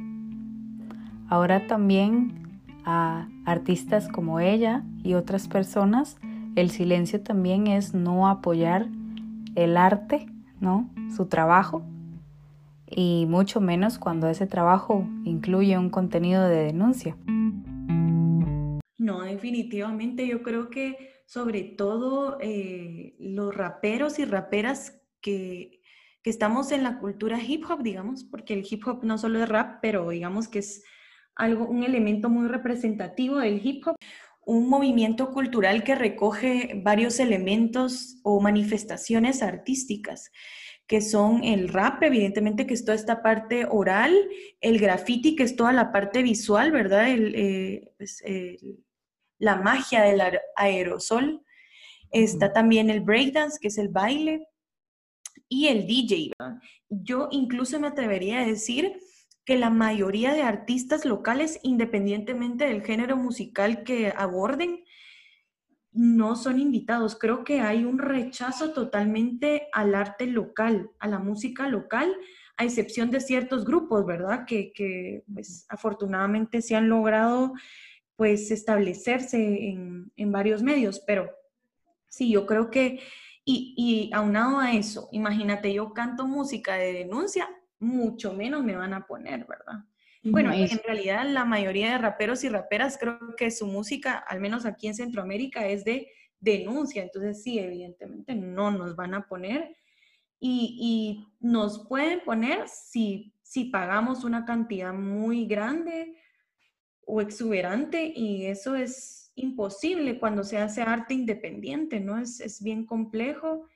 Ahora 1.30 1.68
también 1.68 2.45
a 2.86 3.28
artistas 3.46 4.08
como 4.08 4.40
ella 4.40 4.84
y 5.04 5.16
otras 5.16 5.48
personas, 5.48 6.18
el 6.56 6.70
silencio 6.70 7.22
también 7.22 7.68
es 7.68 7.94
no 7.94 8.28
apoyar 8.28 8.88
el 9.56 9.76
arte, 9.76 10.28
¿no? 10.60 10.90
Su 11.16 11.26
trabajo 11.26 11.84
y 12.88 13.26
mucho 13.28 13.60
menos 13.60 13.98
cuando 13.98 14.30
ese 14.30 14.48
trabajo 14.48 15.08
incluye 15.24 15.78
un 15.78 15.90
contenido 15.90 16.48
de 16.48 16.66
denuncia. 16.66 17.18
No, 18.98 19.22
definitivamente 19.22 20.28
yo 20.28 20.42
creo 20.44 20.70
que 20.70 21.16
sobre 21.26 21.64
todo 21.64 22.38
eh, 22.40 23.16
los 23.20 23.56
raperos 23.56 24.20
y 24.20 24.26
raperas 24.26 25.02
que, 25.22 25.82
que 26.22 26.30
estamos 26.30 26.72
en 26.72 26.84
la 26.84 27.00
cultura 27.00 27.42
hip 27.42 27.66
hop, 27.70 27.82
digamos, 27.82 28.24
porque 28.24 28.54
el 28.54 28.66
hip 28.70 28.88
hop 28.88 29.04
no 29.04 29.18
solo 29.18 29.42
es 29.42 29.50
rap, 29.50 29.80
pero 29.82 30.10
digamos 30.10 30.48
que 30.48 30.60
es 30.60 30.84
algo, 31.36 31.68
un 31.68 31.84
elemento 31.84 32.30
muy 32.30 32.48
representativo 32.48 33.38
del 33.38 33.66
hip 33.66 33.88
hop, 33.88 33.96
un 34.46 34.70
movimiento 34.70 35.32
cultural 35.32 35.84
que 35.84 35.96
recoge 35.96 36.80
varios 36.84 37.20
elementos 37.20 38.20
o 38.24 38.40
manifestaciones 38.40 39.42
artísticas 39.42 40.32
que 40.88 41.02
son 41.02 41.44
el 41.44 41.70
rap, 41.70 42.04
evidentemente 42.04 42.68
que 42.68 42.76
es 42.76 42.86
toda 42.86 42.96
esta 42.96 43.24
parte 43.24 43.66
oral, 43.66 44.14
el 44.62 44.80
graffiti, 44.80 45.36
que 45.36 45.44
es 45.44 45.56
toda 45.56 45.74
la 45.74 45.92
parte 45.92 46.22
visual, 46.22 46.72
¿verdad? 46.72 47.08
Eh, 47.10 47.92
pues, 47.98 48.24
la 49.40 49.56
magia 49.58 50.04
del 50.04 50.22
aerosol. 50.56 51.44
Está 52.12 52.54
también 52.54 52.90
el 52.90 53.02
breakdance, 53.02 53.58
que 53.60 53.70
es 53.70 53.78
el 53.78 53.90
baile, 53.90 54.48
y 55.50 55.68
el 55.68 55.88
DJ. 55.88 56.32
Yo 56.90 57.28
incluso 57.32 57.80
me 57.80 57.88
atrevería 57.88 58.40
a 58.40 58.46
decir 58.46 59.00
que 59.46 59.58
la 59.58 59.70
mayoría 59.70 60.34
de 60.34 60.42
artistas 60.42 61.06
locales, 61.06 61.60
independientemente 61.62 62.66
del 62.66 62.82
género 62.82 63.16
musical 63.16 63.84
que 63.84 64.12
aborden, 64.18 64.84
no 65.92 66.36
son 66.36 66.60
invitados. 66.60 67.16
Creo 67.18 67.44
que 67.44 67.62
hay 67.62 67.86
un 67.86 68.00
rechazo 68.00 68.74
totalmente 68.74 69.68
al 69.72 69.94
arte 69.94 70.26
local, 70.26 70.90
a 71.00 71.08
la 71.08 71.20
música 71.20 71.70
local, 71.70 72.14
a 72.58 72.66
excepción 72.66 73.12
de 73.12 73.22
ciertos 73.22 73.66
grupos, 73.66 74.06
¿verdad? 74.06 74.46
Que, 74.46 75.24
pues, 75.32 75.66
afortunadamente 75.70 76.62
se 76.62 76.76
han 76.76 76.90
logrado 76.90 77.54
pues 78.18 78.50
establecerse 78.50 79.70
en, 79.70 80.32
varios 80.32 80.64
medios, 80.64 81.02
pero 81.06 81.30
sí, 82.08 82.32
yo 82.32 82.46
creo 82.46 82.72
que, 82.72 83.02
y, 83.44 83.74
y 83.78 84.14
aunado 84.14 84.60
a 84.60 84.72
eso, 84.72 85.10
imagínate, 85.12 85.74
yo 85.74 85.94
canto 85.94 86.26
música 86.26 86.76
de 86.76 86.94
denuncia, 86.94 87.50
mucho 87.86 88.34
menos 88.34 88.64
me 88.64 88.76
van 88.76 88.94
a 88.94 89.06
poner, 89.06 89.46
¿verdad? 89.46 89.84
Bueno, 90.24 90.52
en 90.52 90.80
realidad 90.84 91.28
la 91.28 91.46
mayoría 91.46 91.92
de 91.92 91.98
raperos 92.00 92.44
y 92.44 92.50
raperas 92.50 92.98
creo 93.00 93.20
que 93.38 93.52
su 93.52 93.68
música, 93.68 94.18
al 94.18 94.42
menos 94.42 94.66
aquí 94.66 94.88
en 94.88 94.96
Centroamérica, 94.96 95.68
es 95.68 95.86
de 95.86 96.10
denuncia. 96.40 97.04
Entonces 97.04 97.44
sí, 97.44 97.60
evidentemente 97.60 98.34
no 98.34 98.72
nos 98.72 98.96
van 98.96 99.14
a 99.14 99.28
poner 99.28 99.76
y, 100.40 101.28
nos 101.40 101.88
pueden 101.88 102.22
poner 102.22 102.68
si, 102.68 103.36
si 103.44 103.66
pagamos 103.66 104.24
una 104.24 104.46
cantidad 104.46 104.94
muy 104.94 105.46
grande 105.46 106.16
o 107.06 107.22
exuberante 107.22 108.12
y 108.16 108.48
eso 108.48 108.76
es 108.76 109.32
imposible 109.36 110.18
cuando 110.20 110.44
se 110.44 110.58
hace 110.58 110.82
arte 110.82 111.14
independiente, 111.14 112.00
¿no? 112.00 112.18
Es, 112.18 112.40
es 112.40 112.64
bien 112.64 112.88
complejo 112.88 113.68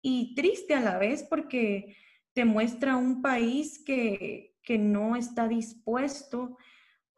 y 0.00 0.34
triste 0.34 0.72
a 0.72 0.80
la 0.80 0.96
vez 0.96 1.24
porque 1.24 1.94
te 2.40 2.46
muestra 2.46 2.96
un 2.96 3.20
país 3.20 3.84
que, 3.84 4.56
que 4.62 4.78
no 4.78 5.14
está 5.14 5.46
dispuesto 5.46 6.56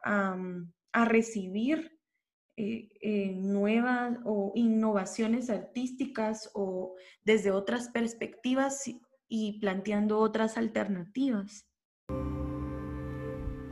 a, 0.03 0.35
recibir 1.05 1.97
eh, 2.57 2.89
eh, 3.01 3.31
nuevas 3.33 4.17
o 4.25 4.51
innovaciones 4.53 5.49
artísticas 5.49 6.51
o 6.55 6.95
desde 7.23 7.51
otras 7.51 7.87
perspectivas 7.87 8.83
y 9.29 9.61
planteando 9.61 10.19
otras 10.19 10.57
alternativas. 10.57 11.69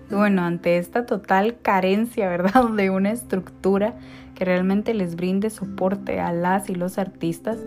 Bueno, 0.09 0.43
ante 0.43 0.77
esta 0.77 1.05
total 1.05 1.59
carencia, 1.61 2.29
¿verdad?, 2.29 2.69
de 2.77 2.91
una 2.91 3.11
estructura 3.11 3.99
que 4.35 4.45
realmente 4.45 4.93
les 4.93 5.17
brinde 5.17 5.49
soporte 5.49 6.21
a 6.21 6.31
las 6.31 6.69
y 6.69 6.75
los 6.75 6.97
artistas, 6.97 7.59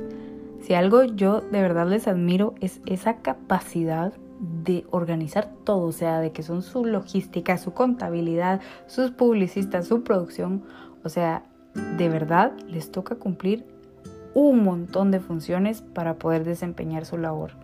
si 0.65 0.73
algo 0.73 1.05
yo 1.05 1.43
de 1.43 1.61
verdad 1.61 1.87
les 1.87 2.09
admiro 2.09 2.55
es 2.61 2.81
esa 2.87 3.19
capacidad 3.19 4.15
de 4.41 4.87
organizar 4.91 5.51
todo, 5.65 5.87
o 5.87 5.93
sea, 5.93 6.21
de 6.21 6.33
que 6.33 6.43
son 6.43 6.63
su 6.63 6.87
logística, 6.87 7.59
su 7.59 7.75
contabilidad, 7.75 8.61
sus 8.87 9.11
publicistas, 9.11 9.87
su 9.87 10.03
producción, 10.03 10.65
o 11.05 11.11
sea, 11.11 11.45
de 11.99 12.09
verdad 12.09 12.53
les 12.67 12.91
toca 12.91 13.17
cumplir 13.17 13.67
un 14.33 14.65
montón 14.65 15.11
de 15.11 15.21
funciones 15.21 15.83
para 15.83 16.15
poder 16.15 16.45
desempeñar 16.45 17.05
su 17.05 17.19
labor 17.19 17.64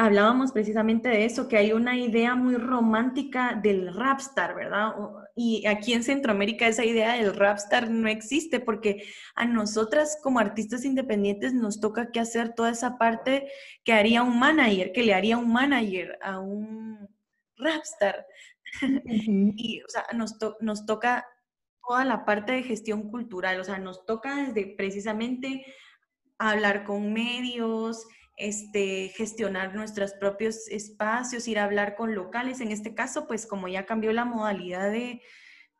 hablábamos 0.00 0.52
precisamente 0.52 1.10
de 1.10 1.26
eso, 1.26 1.46
que 1.46 1.58
hay 1.58 1.72
una 1.72 1.94
idea 1.94 2.34
muy 2.34 2.56
romántica 2.56 3.60
del 3.62 3.94
rapstar, 3.94 4.54
¿verdad? 4.54 4.94
Y 5.36 5.66
aquí 5.66 5.92
en 5.92 6.02
Centroamérica 6.02 6.66
esa 6.66 6.86
idea 6.86 7.12
del 7.12 7.34
rapstar 7.34 7.90
no 7.90 8.08
existe 8.08 8.60
porque 8.60 9.04
a 9.34 9.44
nosotras 9.44 10.18
como 10.22 10.38
artistas 10.38 10.86
independientes 10.86 11.52
nos 11.52 11.80
toca 11.80 12.10
que 12.12 12.20
hacer 12.20 12.54
toda 12.54 12.70
esa 12.70 12.96
parte 12.96 13.52
que 13.84 13.92
haría 13.92 14.22
un 14.22 14.38
manager, 14.38 14.92
que 14.92 15.02
le 15.02 15.12
haría 15.12 15.36
un 15.36 15.52
manager 15.52 16.18
a 16.22 16.38
un 16.38 17.06
rapstar. 17.56 18.26
y, 19.04 19.82
o 19.82 19.88
sea, 19.88 20.06
nos, 20.14 20.38
nos 20.60 20.86
toca 20.86 21.26
toda 21.86 22.06
la 22.06 22.24
parte 22.24 22.52
de 22.52 22.62
gestión 22.62 23.10
cultural, 23.10 23.60
o 23.60 23.64
sea, 23.64 23.78
nos 23.78 24.06
toca 24.06 24.34
desde 24.36 24.74
precisamente 24.76 25.66
hablar 26.38 26.84
con 26.84 27.12
medios, 27.12 28.06
este, 28.40 29.08
gestionar 29.14 29.74
nuestros 29.74 30.14
propios 30.14 30.66
espacios, 30.68 31.46
ir 31.46 31.58
a 31.58 31.64
hablar 31.64 31.94
con 31.94 32.14
locales. 32.14 32.60
En 32.60 32.72
este 32.72 32.94
caso, 32.94 33.26
pues 33.26 33.46
como 33.46 33.68
ya 33.68 33.86
cambió 33.86 34.12
la 34.12 34.24
modalidad 34.24 34.90
de, 34.90 35.20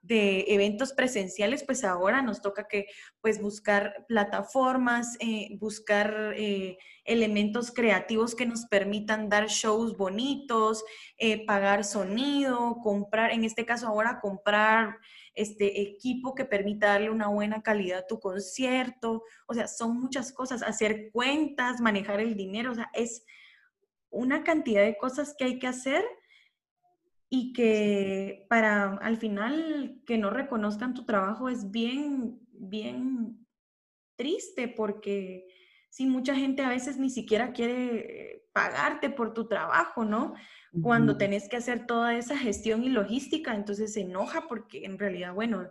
eventos 0.02 0.92
presenciales, 0.92 1.62
pues 1.62 1.84
ahora 1.84 2.22
nos 2.22 2.40
toca 2.40 2.66
que 2.68 2.86
pues 3.20 3.40
buscar 3.40 4.06
plataformas, 4.08 5.16
eh, 5.20 5.56
buscar 5.58 6.32
eh, 6.36 6.78
elementos 7.04 7.70
creativos 7.70 8.34
que 8.34 8.46
nos 8.46 8.64
permitan 8.66 9.28
dar 9.28 9.48
shows 9.48 9.96
bonitos, 9.96 10.84
eh, 11.18 11.44
pagar 11.44 11.84
sonido, 11.84 12.78
comprar, 12.82 13.32
en 13.32 13.44
este 13.44 13.66
caso 13.66 13.88
ahora 13.88 14.20
comprar 14.20 14.96
este 15.40 15.80
equipo 15.80 16.34
que 16.34 16.44
permita 16.44 16.88
darle 16.88 17.10
una 17.10 17.28
buena 17.28 17.62
calidad 17.62 18.00
a 18.00 18.06
tu 18.06 18.20
concierto, 18.20 19.24
o 19.46 19.54
sea, 19.54 19.66
son 19.66 20.00
muchas 20.00 20.32
cosas, 20.32 20.62
hacer 20.62 21.10
cuentas, 21.12 21.80
manejar 21.80 22.20
el 22.20 22.36
dinero, 22.36 22.72
o 22.72 22.74
sea, 22.74 22.90
es 22.94 23.24
una 24.10 24.42
cantidad 24.44 24.82
de 24.82 24.96
cosas 24.96 25.34
que 25.38 25.44
hay 25.44 25.58
que 25.58 25.66
hacer 25.66 26.04
y 27.28 27.52
que 27.52 28.46
para 28.48 28.96
al 28.96 29.16
final 29.16 30.02
que 30.04 30.18
no 30.18 30.30
reconozcan 30.30 30.94
tu 30.94 31.04
trabajo 31.04 31.48
es 31.48 31.70
bien, 31.70 32.40
bien 32.52 33.46
triste 34.16 34.68
porque 34.68 35.46
si 35.88 36.06
mucha 36.06 36.34
gente 36.34 36.62
a 36.62 36.68
veces 36.68 36.98
ni 36.98 37.08
siquiera 37.08 37.52
quiere 37.52 38.48
pagarte 38.52 39.10
por 39.10 39.32
tu 39.32 39.48
trabajo, 39.48 40.04
¿no? 40.04 40.34
Cuando 40.82 41.16
tenés 41.16 41.48
que 41.48 41.56
hacer 41.56 41.86
toda 41.86 42.16
esa 42.16 42.38
gestión 42.38 42.84
y 42.84 42.88
logística, 42.88 43.54
entonces 43.54 43.92
se 43.92 44.02
enoja 44.02 44.46
porque 44.48 44.84
en 44.84 44.98
realidad, 44.98 45.34
bueno, 45.34 45.68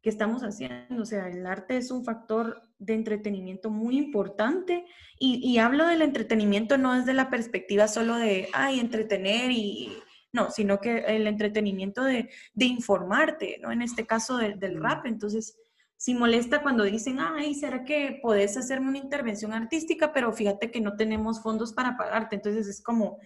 ¿qué 0.00 0.10
estamos 0.10 0.42
haciendo? 0.42 1.02
O 1.02 1.06
sea, 1.06 1.28
el 1.28 1.44
arte 1.44 1.76
es 1.76 1.90
un 1.90 2.04
factor 2.04 2.62
de 2.78 2.94
entretenimiento 2.94 3.70
muy 3.70 3.98
importante 3.98 4.84
y, 5.18 5.58
hablo 5.58 5.86
del 5.86 6.02
entretenimiento 6.02 6.78
no 6.78 6.94
es 6.94 7.04
de 7.04 7.14
la 7.14 7.30
perspectiva 7.30 7.88
solo 7.88 8.16
de, 8.16 8.48
ay, 8.52 8.78
entretener 8.78 9.50
y, 9.50 9.92
no, 10.32 10.50
sino 10.50 10.80
que 10.80 10.98
el 10.98 11.26
entretenimiento 11.26 12.04
de, 12.04 12.28
informarte, 12.54 13.58
¿no? 13.60 13.72
En 13.72 13.82
este 13.82 14.06
caso 14.06 14.36
del 14.36 14.80
rap, 14.80 15.06
entonces 15.06 15.56
si 15.98 16.14
molesta 16.14 16.62
cuando 16.62 16.84
dicen, 16.84 17.18
ay, 17.18 17.56
¿será 17.56 17.84
que 17.84 18.20
podés 18.22 18.56
hacerme 18.56 18.88
una 18.88 18.98
intervención 18.98 19.52
artística? 19.52 20.12
Pero 20.12 20.32
fíjate 20.32 20.70
que 20.70 20.80
no 20.80 20.94
tenemos 20.94 21.42
fondos 21.42 21.72
para 21.72 21.96
pagarte. 21.96 22.36
Entonces 22.36 22.68
es 22.68 22.80
como, 22.80 23.18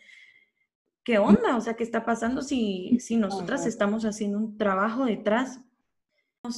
¿qué 1.05 1.19
onda? 1.19 1.57
O 1.57 1.61
sea, 1.61 1.75
¿qué 1.75 1.85
está 1.85 2.05
pasando 2.05 2.43
si, 2.43 2.99
si 3.01 3.17
nosotras 3.17 3.67
estamos 3.67 4.05
haciendo 4.05 4.39
un 4.39 4.57
trabajo 4.57 5.05
detrás? 5.05 5.61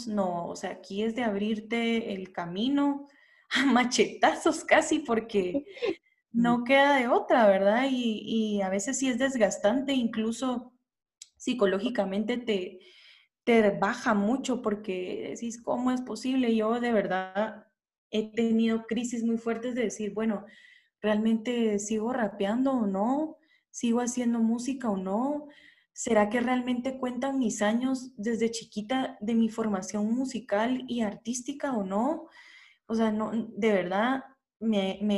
No, 0.07 0.49
o 0.49 0.57
sea, 0.57 0.71
aquí 0.71 1.03
es 1.03 1.15
de 1.15 1.25
abrirte 1.25 2.15
el 2.15 2.33
camino 2.33 3.07
a 3.51 3.67
machetazos 3.67 4.65
casi 4.65 5.01
porque 5.01 5.67
no 6.33 6.65
queda 6.65 6.97
de 6.97 7.09
otra, 7.09 7.47
¿verdad? 7.47 7.87
Y, 7.91 8.23
y 8.25 8.63
a 8.63 8.69
veces 8.69 8.99
sí 8.99 9.09
es 9.09 9.19
desgastante, 9.19 9.93
incluso 9.93 10.73
psicológicamente 11.37 12.39
te, 12.39 12.81
te 13.45 13.71
baja 13.71 14.15
mucho 14.15 14.63
porque 14.63 15.29
decís, 15.31 15.63
¿cómo 15.63 15.91
es 15.91 16.01
posible? 16.01 16.57
Yo 16.57 16.81
de 16.81 16.93
verdad 16.93 17.67
he 18.11 18.33
tenido 18.33 18.87
crisis 18.87 19.23
muy 19.23 19.37
fuertes 19.37 19.75
de 19.75 19.83
decir, 19.83 20.15
bueno, 20.15 20.47
¿realmente 21.01 21.79
sigo 21.79 22.13
rapeando 22.13 22.73
o 22.73 22.87
no? 22.87 23.37
¿Sigo 23.75 24.01
haciendo 24.01 24.39
música 24.39 24.89
o 24.89 24.97
no? 24.97 25.49
¿Será 25.93 26.29
que 26.29 26.39
realmente 26.39 26.97
cuentan 26.97 27.41
mis 27.41 27.61
años 27.61 28.13
desde 28.17 28.53
chiquita 28.53 29.19
de 29.21 29.35
mi 29.35 29.49
formación 29.49 30.15
musical 30.15 30.85
y 30.87 31.01
artística 31.01 31.73
o 31.73 31.83
no? 31.83 32.29
O 32.87 32.95
sea, 32.95 33.11
no, 33.11 33.33
de 33.33 33.73
verdad 33.73 34.23
me, 34.61 35.01
me 35.03 35.17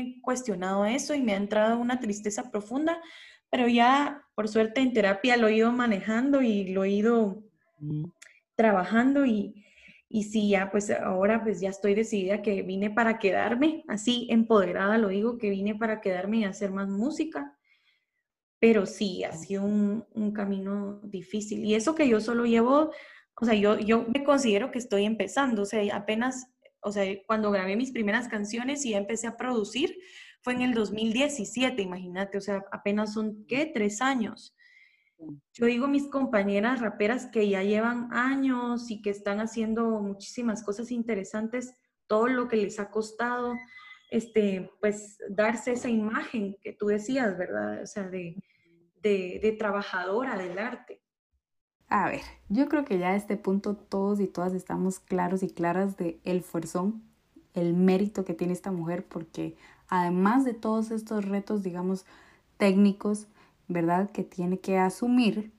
he 0.00 0.20
cuestionado 0.22 0.84
eso 0.86 1.12
y 1.12 1.22
me 1.22 1.32
ha 1.32 1.38
entrado 1.38 1.76
una 1.80 1.98
tristeza 1.98 2.52
profunda, 2.52 3.02
pero 3.50 3.66
ya 3.66 4.22
por 4.36 4.46
suerte 4.46 4.80
en 4.80 4.92
terapia 4.92 5.36
lo 5.36 5.48
he 5.48 5.56
ido 5.56 5.72
manejando 5.72 6.40
y 6.40 6.68
lo 6.68 6.84
he 6.84 6.90
ido 6.90 7.42
trabajando 8.54 9.26
y, 9.26 9.64
y 10.08 10.22
sí, 10.22 10.50
ya 10.50 10.70
pues 10.70 10.88
ahora 10.92 11.42
pues 11.42 11.60
ya 11.60 11.70
estoy 11.70 11.96
decidida 11.96 12.42
que 12.42 12.62
vine 12.62 12.90
para 12.92 13.18
quedarme, 13.18 13.82
así 13.88 14.28
empoderada 14.30 14.98
lo 14.98 15.08
digo, 15.08 15.36
que 15.36 15.50
vine 15.50 15.74
para 15.74 16.00
quedarme 16.00 16.38
y 16.38 16.44
hacer 16.44 16.70
más 16.70 16.88
música. 16.88 17.57
Pero 18.60 18.86
sí, 18.86 19.24
ha 19.24 19.32
sido 19.32 19.62
un, 19.62 20.04
un 20.14 20.32
camino 20.32 21.00
difícil. 21.04 21.64
Y 21.64 21.74
eso 21.74 21.94
que 21.94 22.08
yo 22.08 22.20
solo 22.20 22.44
llevo, 22.44 22.92
o 23.40 23.44
sea, 23.44 23.54
yo, 23.54 23.78
yo 23.78 24.04
me 24.12 24.24
considero 24.24 24.70
que 24.70 24.78
estoy 24.78 25.04
empezando, 25.04 25.62
o 25.62 25.64
sea, 25.64 25.96
apenas, 25.96 26.46
o 26.80 26.90
sea, 26.90 27.04
cuando 27.26 27.50
grabé 27.50 27.76
mis 27.76 27.92
primeras 27.92 28.28
canciones 28.28 28.84
y 28.84 28.90
ya 28.90 28.98
empecé 28.98 29.28
a 29.28 29.36
producir, 29.36 29.96
fue 30.42 30.54
en 30.54 30.62
el 30.62 30.74
2017, 30.74 31.82
imagínate, 31.82 32.38
o 32.38 32.40
sea, 32.40 32.64
apenas 32.72 33.12
son, 33.12 33.44
¿qué? 33.46 33.70
Tres 33.72 34.00
años. 34.00 34.54
Yo 35.52 35.66
digo 35.66 35.88
mis 35.88 36.08
compañeras 36.08 36.80
raperas 36.80 37.26
que 37.26 37.48
ya 37.48 37.62
llevan 37.62 38.08
años 38.12 38.90
y 38.90 39.02
que 39.02 39.10
están 39.10 39.40
haciendo 39.40 40.00
muchísimas 40.00 40.62
cosas 40.62 40.92
interesantes, 40.92 41.74
todo 42.06 42.28
lo 42.28 42.48
que 42.48 42.56
les 42.56 42.78
ha 42.78 42.90
costado, 42.90 43.54
este, 44.10 44.70
pues 44.80 45.18
darse 45.28 45.72
esa 45.72 45.88
imagen 45.88 46.56
que 46.62 46.72
tú 46.72 46.86
decías, 46.86 47.36
¿verdad? 47.36 47.82
O 47.82 47.86
sea, 47.86 48.08
de, 48.08 48.36
de, 49.02 49.56
trabajadora 49.58 50.36
del 50.36 50.58
arte. 50.58 51.00
A 51.88 52.08
ver, 52.08 52.20
yo 52.48 52.68
creo 52.68 52.84
que 52.84 52.98
ya 52.98 53.10
a 53.10 53.16
este 53.16 53.36
punto 53.36 53.76
todos 53.76 54.20
y 54.20 54.26
todas 54.26 54.52
estamos 54.52 55.00
claros 55.00 55.42
y 55.42 55.50
claras 55.50 55.96
de 55.96 56.20
el 56.24 56.42
fuerzón, 56.42 57.02
el 57.54 57.74
mérito 57.74 58.24
que 58.24 58.34
tiene 58.34 58.52
esta 58.52 58.70
mujer, 58.70 59.06
porque 59.06 59.56
además 59.88 60.44
de 60.44 60.54
todos 60.54 60.90
estos 60.90 61.24
retos, 61.24 61.62
digamos, 61.62 62.04
técnicos, 62.58 63.28
¿verdad? 63.68 64.10
Que 64.10 64.22
tiene 64.22 64.60
que 64.60 64.78
asumir, 64.78 65.52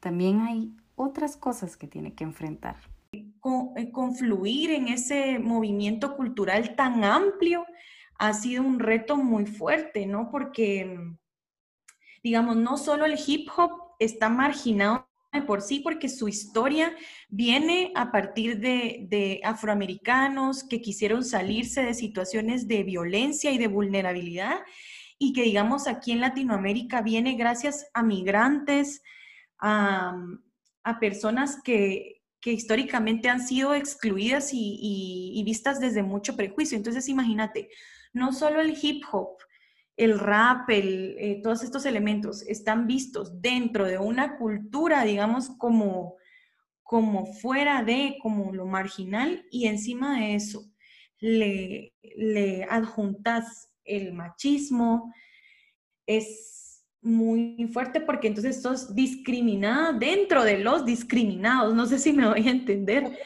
también 0.00 0.40
hay 0.40 0.74
otras 0.96 1.36
cosas 1.36 1.76
que 1.76 1.86
tiene 1.86 2.14
que 2.14 2.24
enfrentar. 2.24 2.76
Eh, 3.76 3.90
confluir 3.90 4.70
en 4.70 4.88
ese 4.88 5.38
movimiento 5.38 6.16
cultural 6.16 6.74
tan 6.76 7.04
amplio 7.04 7.64
ha 8.18 8.32
sido 8.32 8.62
un 8.62 8.78
reto 8.78 9.16
muy 9.16 9.46
fuerte, 9.46 10.06
¿no? 10.06 10.30
Porque, 10.30 10.98
digamos, 12.22 12.56
no 12.56 12.76
solo 12.76 13.06
el 13.06 13.18
hip 13.24 13.48
hop 13.56 13.70
está 13.98 14.28
marginado 14.28 15.08
por 15.46 15.62
sí, 15.62 15.80
porque 15.80 16.08
su 16.08 16.26
historia 16.26 16.92
viene 17.28 17.92
a 17.94 18.10
partir 18.10 18.58
de, 18.58 19.06
de, 19.08 19.40
afroamericanos 19.44 20.64
que 20.64 20.80
quisieron 20.80 21.24
salirse 21.24 21.82
de 21.82 21.94
situaciones 21.94 22.66
de 22.66 22.82
violencia 22.82 23.52
y 23.52 23.58
de 23.58 23.68
vulnerabilidad 23.68 24.60
y 25.18 25.32
que 25.32 25.42
digamos 25.42 25.86
aquí 25.86 26.12
en 26.12 26.20
Latinoamérica 26.20 27.02
viene 27.02 27.34
gracias 27.34 27.90
a 27.92 28.02
migrantes, 28.02 29.02
a, 29.58 30.16
personas 31.00 31.60
que, 31.62 32.17
históricamente 32.44 33.28
han 33.28 33.40
sido 33.40 33.74
excluidas 33.74 34.50
y, 34.52 35.42
vistas 35.44 35.80
desde 35.80 36.02
mucho 36.02 36.36
prejuicio. 36.36 36.76
Entonces 36.76 37.08
imagínate, 37.08 37.68
no 38.12 38.32
solo 38.32 38.60
el 38.60 38.76
hip 38.80 39.04
hop, 39.10 39.38
el 39.96 40.18
rap, 40.18 40.68
eh, 40.70 41.40
todos 41.42 41.62
estos 41.64 41.84
elementos 41.84 42.42
están 42.42 42.86
vistos 42.86 43.40
dentro 43.40 43.86
de 43.86 43.98
una 43.98 44.36
cultura, 44.38 45.02
digamos, 45.04 45.50
como, 45.58 46.16
como 46.82 47.26
fuera 47.26 47.82
de, 47.82 48.16
como 48.22 48.52
lo 48.52 48.66
marginal, 48.66 49.44
y 49.50 49.66
encima 49.66 50.20
de 50.20 50.34
eso 50.36 50.70
le, 51.18 51.94
le 52.16 52.64
adjuntas 52.64 53.72
el 53.84 54.12
machismo 54.12 55.12
es 56.06 56.57
muy 57.00 57.68
fuerte 57.72 58.00
porque 58.00 58.28
entonces 58.28 58.62
sos 58.62 58.94
discriminada 58.94 59.92
dentro 59.92 60.44
de 60.44 60.58
los 60.58 60.84
discriminados. 60.84 61.74
No 61.74 61.86
sé 61.86 61.98
si 61.98 62.12
me 62.12 62.28
voy 62.28 62.46
a 62.46 62.50
entender. 62.50 63.18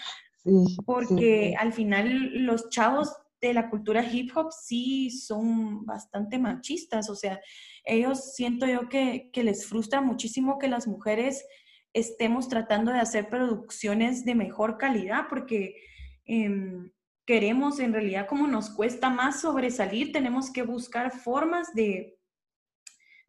porque 0.84 1.54
al 1.58 1.72
final 1.72 2.44
los 2.44 2.68
chavos 2.68 3.12
de 3.40 3.54
la 3.54 3.70
cultura 3.70 4.04
hip 4.04 4.30
hop 4.36 4.50
sí 4.52 5.10
son 5.10 5.84
bastante 5.84 6.38
machistas. 6.38 7.10
O 7.10 7.14
sea, 7.14 7.40
ellos 7.84 8.34
siento 8.34 8.66
yo 8.66 8.88
que, 8.88 9.30
que 9.32 9.44
les 9.44 9.66
frustra 9.66 10.00
muchísimo 10.00 10.58
que 10.58 10.68
las 10.68 10.86
mujeres 10.86 11.44
estemos 11.92 12.48
tratando 12.48 12.92
de 12.92 13.00
hacer 13.00 13.28
producciones 13.28 14.24
de 14.24 14.34
mejor 14.34 14.78
calidad 14.78 15.26
porque 15.28 15.76
em, 16.24 16.90
queremos, 17.26 17.80
en 17.80 17.92
realidad, 17.92 18.26
como 18.26 18.46
nos 18.46 18.70
cuesta 18.70 19.10
más 19.10 19.40
sobresalir, 19.40 20.12
tenemos 20.12 20.50
que 20.50 20.62
buscar 20.62 21.10
formas 21.12 21.72
de, 21.74 22.18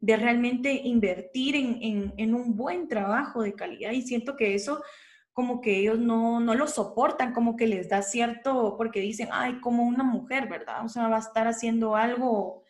de 0.03 0.17
realmente 0.17 0.81
invertir 0.83 1.55
en, 1.55 2.13
en, 2.17 2.35
un 2.35 2.57
buen 2.57 2.89
trabajo 2.89 3.41
de 3.41 3.53
calidad. 3.53 3.91
Y 3.91 4.01
siento 4.01 4.35
que 4.35 4.53
eso 4.53 4.83
como 5.31 5.61
que 5.61 5.79
ellos 5.79 5.97
no, 5.97 6.41
no 6.41 6.55
lo 6.55 6.67
soportan, 6.67 7.31
como 7.31 7.55
que 7.55 7.67
les 7.67 7.87
da 7.87 8.01
cierto, 8.01 8.75
porque 8.77 8.99
dicen, 8.99 9.29
ay, 9.31 9.61
como 9.61 9.83
una 9.83 10.03
mujer, 10.03 10.49
¿verdad? 10.49 10.83
O 10.83 10.89
sea, 10.89 11.07
va 11.07 11.15
a 11.15 11.19
estar 11.19 11.47
haciendo 11.47 11.95
algo 11.95 12.63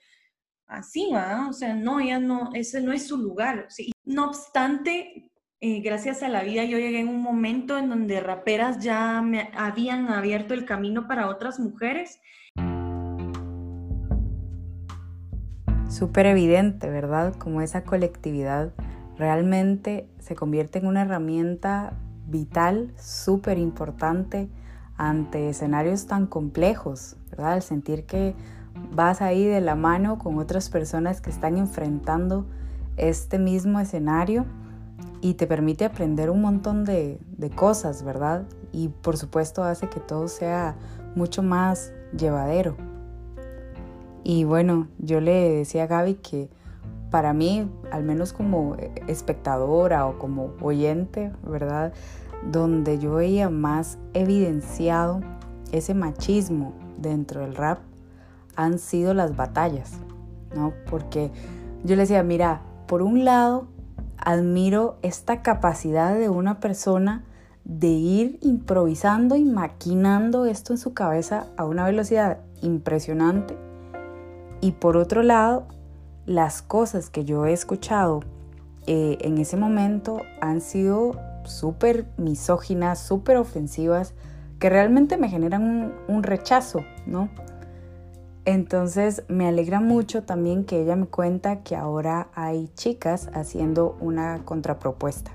así, 0.68 1.10
¿verdad? 1.12 1.50
O 1.50 1.54
sea, 1.54 1.74
no, 1.74 2.00
ella 2.00 2.20
no, 2.20 2.52
ese 2.54 2.82
no 2.82 2.94
es 2.94 3.08
su 3.08 3.18
lugar. 3.18 3.66
¿sí? 3.70 3.92
No 4.06 4.26
obstante, 4.26 5.32
eh, 5.60 5.82
gracias 5.82 6.22
a 6.22 6.30
la 6.30 6.44
vida 6.44 6.66
yo 6.66 6.78
llegué 6.78 7.00
en 7.00 7.08
un 7.08 7.24
momento 7.24 7.80
en 7.80 7.90
donde 7.90 8.20
raperas 8.20 8.78
ya 8.84 9.24
me 9.24 9.50
habían 9.56 10.10
abierto 10.10 10.54
el 10.54 10.66
camino 10.66 11.08
para 11.08 11.30
otras 11.30 11.60
mujeres. 11.60 12.20
Súper 15.94 16.26
evidente, 16.26 16.90
¿verdad? 16.90 17.36
Como 17.36 17.62
esa 17.62 17.84
colectividad 17.84 18.72
realmente 19.16 20.10
se 20.18 20.34
convierte 20.34 20.80
en 20.80 20.88
una 20.88 21.04
herramienta 21.04 21.94
vital, 22.26 22.92
súper 22.98 23.60
importante 23.60 24.50
ante 24.98 25.50
escenarios 25.50 26.08
tan 26.08 26.26
complejos, 26.26 27.16
¿verdad? 27.30 27.54
Al 27.54 27.62
sentir 27.62 28.08
que 28.08 28.34
vas 28.92 29.22
ahí 29.22 29.46
de 29.46 29.62
la 29.62 29.76
mano 29.76 30.18
con 30.18 30.40
otras 30.40 30.72
personas 30.72 31.22
que 31.22 31.30
están 31.30 31.60
enfrentando 31.60 32.48
este 32.98 33.38
mismo 33.38 33.80
escenario 33.80 34.48
y 35.22 35.36
te 35.36 35.46
permite 35.46 35.86
aprender 35.86 36.32
un 36.32 36.42
montón 36.42 36.86
de, 36.86 37.20
cosas, 37.56 38.02
¿verdad? 38.02 38.46
Y 38.72 38.88
por 38.88 39.16
supuesto 39.16 39.64
hace 39.64 39.90
que 39.90 40.00
todo 40.00 40.28
sea 40.28 40.76
mucho 41.14 41.44
más 41.44 41.94
llevadero. 42.18 42.93
Y 44.24 44.46
bueno, 44.46 44.88
yo 45.00 45.20
le 45.20 45.50
decía 45.50 45.84
a 45.84 45.88
Gaby 45.88 46.16
que 46.16 46.50
para 47.12 47.34
mí, 47.34 47.70
al 47.92 48.04
menos 48.04 48.34
como 48.34 48.76
espectadora 49.08 50.08
o 50.08 50.18
como 50.18 50.54
oyente, 50.62 51.32
¿verdad? 51.46 51.94
Donde 52.52 52.98
yo 53.00 53.16
veía 53.16 53.50
más 53.50 54.00
evidenciado 54.14 55.22
ese 55.72 55.94
machismo 55.94 56.74
dentro 56.98 57.42
del 57.42 57.56
rap 57.56 57.80
han 58.56 58.80
sido 58.80 59.14
las 59.14 59.36
batallas, 59.36 59.94
¿no? 60.56 60.74
Porque 60.90 61.32
yo 61.84 61.96
le 61.96 62.04
decía, 62.04 62.24
mira, 62.24 62.62
por 62.88 63.02
un 63.02 63.26
lado, 63.26 63.68
admiro 64.18 64.98
esta 65.02 65.42
capacidad 65.42 66.16
de 66.16 66.30
una 66.30 66.60
persona 66.60 67.24
de 67.66 67.88
ir 67.88 68.40
improvisando 68.42 69.36
y 69.36 69.46
maquinando 69.46 70.46
esto 70.46 70.74
en 70.74 70.78
su 70.78 70.94
cabeza 70.94 71.48
a 71.58 71.66
una 71.66 71.86
velocidad 71.86 72.40
impresionante. 72.62 73.58
Y 74.64 74.72
por 74.72 74.96
otro 74.96 75.24
lado, 75.24 75.68
las 76.26 76.62
cosas 76.62 77.10
que 77.10 77.26
yo 77.26 77.46
he 77.46 77.52
escuchado 77.52 78.22
eh, 78.88 79.18
en 79.20 79.38
ese 79.38 79.58
momento 79.58 80.22
han 80.40 80.62
sido 80.62 81.20
súper 81.44 82.06
misóginas, 82.16 83.06
súper 83.06 83.36
ofensivas, 83.36 84.14
que 84.60 84.70
realmente 84.70 85.18
me 85.18 85.28
generan 85.28 85.94
un, 86.08 86.24
rechazo, 86.24 86.80
¿no? 87.06 87.30
Entonces 88.46 89.24
me 89.28 89.50
alegra 89.50 89.82
mucho 89.82 90.24
también 90.24 90.64
que 90.64 90.82
ella 90.82 90.96
me 90.96 91.08
cuenta 91.08 91.62
que 91.62 91.76
ahora 91.76 92.30
hay 92.34 92.70
chicas 92.74 93.30
haciendo 93.34 93.98
una 94.00 94.46
contrapropuesta. 94.46 95.32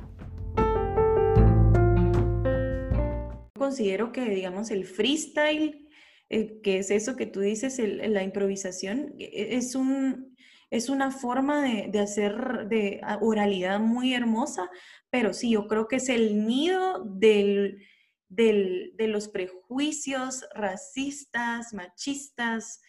Considero 3.58 4.10
que, 4.10 4.24
digamos, 4.30 4.70
el 4.70 4.86
freestyle, 4.86 5.86
eh, 6.30 6.60
que 6.62 6.78
es 6.78 6.90
eso 6.90 7.16
que 7.16 7.26
tú 7.26 7.40
dices, 7.40 7.78
la 7.78 8.22
improvisación, 8.22 9.14
e, 9.18 9.56
es, 9.56 9.74
un, 9.74 10.36
es 10.70 10.88
una 10.88 11.10
forma 11.10 11.62
de, 11.62 11.98
hacer 11.98 12.68
de 12.68 13.00
oralidad 13.20 13.80
muy 13.80 14.14
hermosa, 14.14 14.70
pero 15.10 15.32
sí, 15.32 15.50
yo 15.50 15.66
creo 15.68 15.88
que 15.88 15.96
es 15.96 16.08
el 16.08 16.46
nido 16.46 17.02
del, 17.04 17.82
de 18.28 19.08
los 19.08 19.28
prejuicios 19.28 20.44
racistas, 20.54 21.72
machistas, 21.72 22.82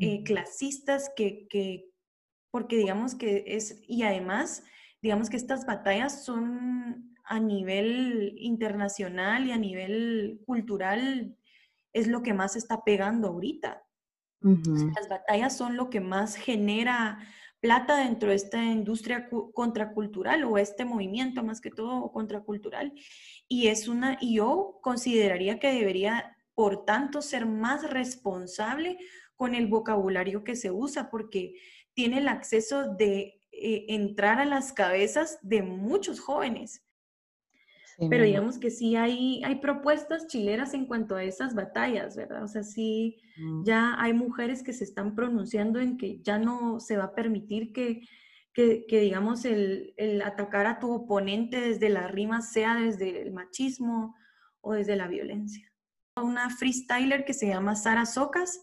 eh, 0.00 0.22
clasistas 0.24 1.10
que, 1.16 1.90
porque 2.50 2.76
digamos 2.76 3.14
que 3.14 3.44
es, 3.46 3.80
y 3.86 4.02
además, 4.02 4.64
digamos 5.02 5.30
que 5.30 5.36
estas 5.36 5.66
batallas 5.66 6.24
son 6.24 7.14
a 7.24 7.40
nivel 7.40 8.34
internacional 8.38 9.46
y 9.46 9.52
a 9.52 9.58
nivel 9.58 10.40
cultural, 10.46 11.36
es 11.94 12.08
lo 12.08 12.22
que 12.22 12.34
más 12.34 12.56
está 12.56 12.84
pegando 12.84 13.28
ahorita. 13.28 13.82
Las 14.42 15.08
batallas 15.08 15.56
son 15.56 15.78
lo 15.78 15.88
que 15.88 16.00
más 16.00 16.36
genera 16.36 17.18
plata 17.60 17.96
dentro 17.96 18.28
de 18.28 18.34
esta 18.34 18.62
industria 18.62 19.30
contracultural 19.54 20.44
o 20.44 20.58
este 20.58 20.84
movimiento 20.84 21.42
más 21.42 21.62
que 21.62 21.70
todo 21.70 22.12
contracultural. 22.12 22.92
Y 23.48 23.68
es 23.68 23.88
una, 23.88 24.18
y 24.20 24.34
yo 24.34 24.80
consideraría 24.82 25.58
que 25.58 25.72
debería, 25.72 26.36
por 26.54 26.84
tanto, 26.84 27.22
ser 27.22 27.46
más 27.46 27.88
responsable 27.88 28.98
con 29.34 29.54
el 29.54 29.66
vocabulario 29.66 30.44
que 30.44 30.56
se 30.56 30.70
usa, 30.70 31.08
porque 31.10 31.54
tiene 31.94 32.18
el 32.18 32.28
acceso 32.28 32.92
de 32.94 33.40
eh, 33.50 33.86
entrar 33.88 34.40
a 34.40 34.44
las 34.44 34.74
cabezas 34.74 35.38
de 35.40 35.62
muchos 35.62 36.20
jóvenes. 36.20 36.82
Pero 37.98 38.24
digamos 38.24 38.58
que 38.58 38.70
sí 38.70 38.96
hay, 38.96 39.42
hay 39.44 39.56
propuestas 39.56 40.26
chileras 40.26 40.74
en 40.74 40.86
cuanto 40.86 41.16
a 41.16 41.22
esas 41.22 41.54
batallas, 41.54 42.16
¿verdad? 42.16 42.42
O 42.42 42.48
sea, 42.48 42.62
sí, 42.62 43.18
mm. 43.36 43.64
ya 43.64 43.94
hay 43.98 44.12
mujeres 44.12 44.62
que 44.62 44.72
se 44.72 44.84
están 44.84 45.14
pronunciando 45.14 45.78
en 45.80 45.96
que 45.96 46.20
ya 46.20 46.38
no 46.38 46.80
se 46.80 46.96
va 46.96 47.04
a 47.04 47.14
permitir 47.14 47.72
que, 47.72 48.02
que, 48.52 48.86
que 48.86 49.00
digamos, 49.00 49.44
el, 49.44 49.94
el, 49.96 50.22
atacar 50.22 50.66
a 50.66 50.78
tu 50.78 50.92
oponente 50.92 51.60
desde 51.60 51.88
la 51.88 52.08
rima 52.08 52.42
sea 52.42 52.76
desde 52.76 53.22
el 53.22 53.32
machismo 53.32 54.16
o 54.60 54.72
desde 54.72 54.96
la 54.96 55.06
violencia. 55.06 55.70
Una 56.16 56.50
freestyler 56.50 57.24
que 57.24 57.34
se 57.34 57.48
llama 57.48 57.76
Sara 57.76 58.06
Socas, 58.06 58.62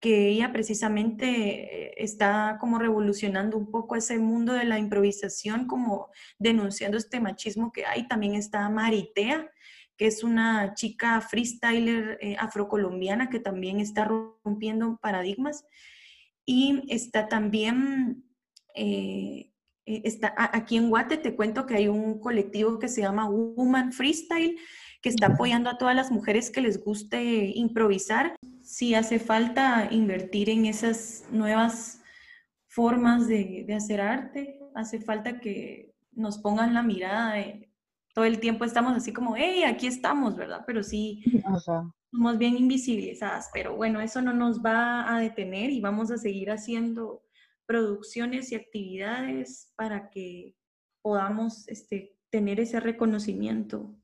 que 0.00 0.28
ella 0.28 0.52
precisamente 0.52 1.26
eh, 1.26 1.94
está 1.96 2.58
como 2.60 2.78
revolucionando 2.78 3.56
un 3.56 3.70
poco 3.70 3.96
ese 3.96 4.18
mundo 4.18 4.52
de 4.52 4.64
la 4.64 4.78
improvisación, 4.78 5.66
como 5.66 6.10
denunciando 6.38 6.96
este 6.96 7.20
machismo 7.20 7.72
que 7.72 7.84
hay. 7.84 8.06
También 8.06 8.34
está 8.34 8.68
Maritea, 8.68 9.50
que 9.96 10.06
es 10.06 10.22
una 10.22 10.74
chica 10.74 11.20
freestyler 11.20 12.18
eh, 12.20 12.36
afrocolombiana 12.38 13.28
que 13.28 13.40
también 13.40 13.80
está 13.80 14.04
rompiendo 14.04 14.98
paradigmas. 15.02 15.64
Y 16.44 16.82
está 16.88 17.28
también, 17.28 18.24
eh, 18.74 19.50
está, 19.84 20.32
aquí 20.36 20.76
en 20.76 20.88
Guate 20.88 21.16
te 21.16 21.34
cuento 21.34 21.66
que 21.66 21.74
hay 21.74 21.88
un 21.88 22.20
colectivo 22.20 22.78
que 22.78 22.88
se 22.88 23.02
llama 23.02 23.28
Woman 23.28 23.92
Freestyle, 23.92 24.56
que 25.02 25.08
está 25.08 25.26
apoyando 25.26 25.68
a 25.68 25.78
todas 25.78 25.94
las 25.94 26.10
mujeres 26.10 26.50
que 26.50 26.60
les 26.60 26.82
guste 26.82 27.52
improvisar 27.54 28.36
sí 28.68 28.94
hace 28.94 29.18
falta 29.18 29.88
invertir 29.90 30.50
en 30.50 30.66
esas 30.66 31.24
nuevas 31.30 32.02
formas 32.66 33.26
de, 33.26 33.66
hacer 33.74 33.98
arte, 33.98 34.60
hace 34.74 35.00
falta 35.00 35.40
que 35.40 35.94
nos 36.12 36.36
pongan 36.36 36.74
la 36.74 36.82
mirada, 36.82 37.42
todo 38.12 38.26
el 38.26 38.40
tiempo 38.40 38.66
estamos 38.66 38.94
así 38.94 39.10
como, 39.10 39.36
hey, 39.36 39.64
aquí 39.64 39.86
estamos, 39.86 40.36
¿verdad? 40.36 40.64
Pero 40.66 40.82
sí, 40.82 41.24
somos 42.10 42.36
bien 42.36 42.58
invisibilizadas, 42.58 43.48
pero 43.54 43.74
bueno, 43.74 44.02
eso 44.02 44.20
no 44.20 44.34
nos 44.34 44.60
va 44.60 45.14
a 45.14 45.18
detener 45.18 45.70
y 45.70 45.80
vamos 45.80 46.10
a 46.10 46.18
seguir 46.18 46.50
haciendo 46.50 47.22
producciones 47.64 48.52
y 48.52 48.56
actividades 48.56 49.72
para 49.76 50.10
que 50.10 50.54
podamos 51.00 51.66
este, 51.68 52.18
tener 52.28 52.60
ese 52.60 52.80
reconocimiento. 52.80 53.94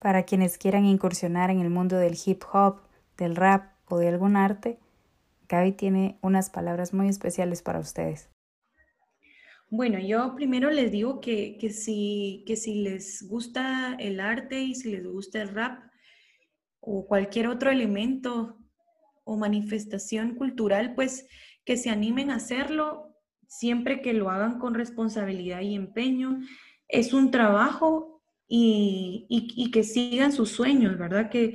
Para 0.00 0.24
quienes 0.24 0.58
quieran 0.58 0.86
incursionar 0.86 1.50
en 1.50 1.60
el 1.60 1.70
mundo 1.70 1.98
del 1.98 2.18
hip 2.26 2.42
hop, 2.52 2.80
del 3.16 3.36
rap, 3.36 3.77
de 3.96 4.08
algún 4.08 4.36
arte, 4.36 4.78
Gaby 5.48 5.72
tiene 5.72 6.18
unas 6.20 6.50
palabras 6.50 6.92
muy 6.92 7.08
especiales 7.08 7.62
para 7.62 7.78
ustedes. 7.78 8.28
Bueno, 9.70 9.98
yo 9.98 10.34
primero 10.34 10.70
les 10.70 10.90
digo 10.90 11.20
que, 11.20 11.56
que, 11.58 11.70
si, 11.70 12.42
que 12.46 12.56
si 12.56 12.82
les 12.82 13.26
gusta 13.28 13.96
el 13.98 14.20
arte 14.20 14.60
y 14.60 14.74
si 14.74 14.90
les 14.90 15.06
gusta 15.06 15.40
el 15.40 15.48
rap 15.48 15.82
o 16.80 17.06
cualquier 17.06 17.48
otro 17.48 17.70
elemento 17.70 18.58
o 19.24 19.36
manifestación 19.36 20.34
cultural, 20.36 20.94
pues 20.94 21.28
que 21.64 21.76
se 21.76 21.90
animen 21.90 22.30
a 22.30 22.36
hacerlo 22.36 23.14
siempre 23.46 24.00
que 24.00 24.14
lo 24.14 24.30
hagan 24.30 24.58
con 24.58 24.74
responsabilidad 24.74 25.60
y 25.60 25.74
empeño. 25.74 26.40
Es 26.88 27.12
un 27.12 27.30
trabajo 27.30 28.22
y, 28.48 29.26
y, 29.28 29.70
que 29.70 29.84
sigan 29.84 30.32
sus 30.32 30.50
sueños, 30.50 30.96
¿verdad? 30.96 31.28
Que, 31.28 31.54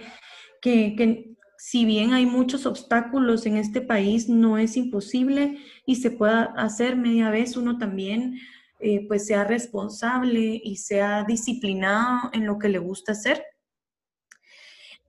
que, 0.61 1.32
si 1.65 1.85
bien 1.85 2.11
hay 2.11 2.25
muchos 2.25 2.65
obstáculos 2.65 3.45
en 3.45 3.55
este 3.55 3.79
país, 3.79 4.27
no 4.27 4.57
es 4.57 4.75
imposible 4.75 5.59
y 5.85 5.95
se 5.95 6.11
pueda 6.11 6.53
hacer 6.57 6.97
media 6.97 7.29
vez 7.29 7.55
uno 7.55 7.77
también 7.77 8.37
eh, 8.81 9.07
pues 9.07 9.25
sea 9.25 9.45
responsable 9.45 10.59
y 10.61 10.75
sea 10.75 11.23
disciplinado 11.23 12.31
en 12.33 12.45
lo 12.45 12.59
que 12.59 12.67
le 12.67 12.79
gusta 12.79 13.13
hacer. 13.13 13.45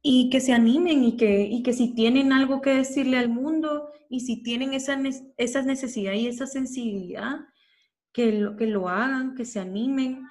y 0.00 0.30
que 0.30 0.40
se 0.40 0.52
animen 0.52 1.02
y 1.02 1.16
que, 1.16 1.42
y 1.42 1.64
que 1.64 1.72
si 1.72 1.92
tienen 1.92 2.32
algo 2.32 2.61
que 2.61 2.70
decirle 2.70 3.18
al 3.18 3.30
mundo 3.30 3.90
y 4.09 4.20
si 4.20 4.40
tienen 4.44 4.74
esa, 4.74 4.96
esa 5.36 5.62
necesidad 5.62 6.12
y 6.12 6.28
esa 6.28 6.46
sensibilidad, 6.46 7.40
que 8.12 8.30
lo, 8.30 8.55
que 8.57 8.68
lo 8.68 8.88
hagan, 8.88 9.34
que 9.34 9.44
se 9.44 9.59
animen, 9.59 10.22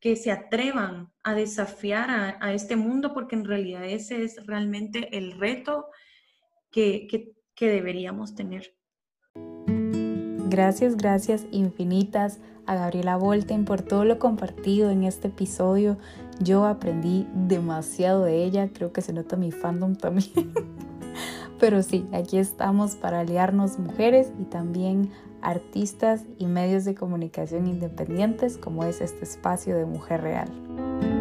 que 0.00 0.16
se 0.16 0.32
atrevan 0.32 1.13
a 1.24 1.34
desafiar 1.34 2.36
a, 2.40 2.52
este 2.52 2.76
mundo, 2.76 3.14
porque 3.14 3.34
en 3.34 3.44
realidad 3.44 3.84
ese 3.84 4.22
es 4.22 4.46
realmente 4.46 5.16
el 5.16 5.32
reto 5.32 5.86
que, 6.70 7.06
que, 7.08 7.32
que 7.54 7.68
deberíamos 7.68 8.34
tener. 8.34 8.74
Gracias, 10.48 10.96
gracias 10.96 11.46
infinitas 11.50 12.40
a 12.66 12.74
Gabriela 12.74 13.16
Volten 13.16 13.64
por 13.64 13.82
todo 13.82 14.04
lo 14.04 14.18
compartido 14.18 14.90
en 14.90 15.04
este 15.04 15.28
episodio. 15.28 15.98
Yo 16.40 16.66
aprendí 16.66 17.26
demasiado 17.34 18.24
de 18.24 18.44
ella, 18.44 18.68
creo 18.72 18.92
que 18.92 19.02
se 19.02 19.12
nota 19.12 19.36
mi 19.36 19.50
fandom 19.50 19.96
también. 19.96 20.52
Pero 21.58 21.82
sí, 21.82 22.06
aquí 22.12 22.38
estamos 22.38 22.96
para 22.96 23.20
aliarnos 23.20 23.78
mujeres 23.78 24.32
y 24.38 24.44
también 24.44 25.10
artistas 25.40 26.24
y 26.38 26.46
medios 26.46 26.84
de 26.84 26.94
comunicación 26.94 27.66
independientes 27.66 28.58
como 28.58 28.84
es 28.84 29.00
este 29.00 29.24
espacio 29.24 29.76
de 29.76 29.84
Mujer 29.86 30.22
Real. 30.22 31.13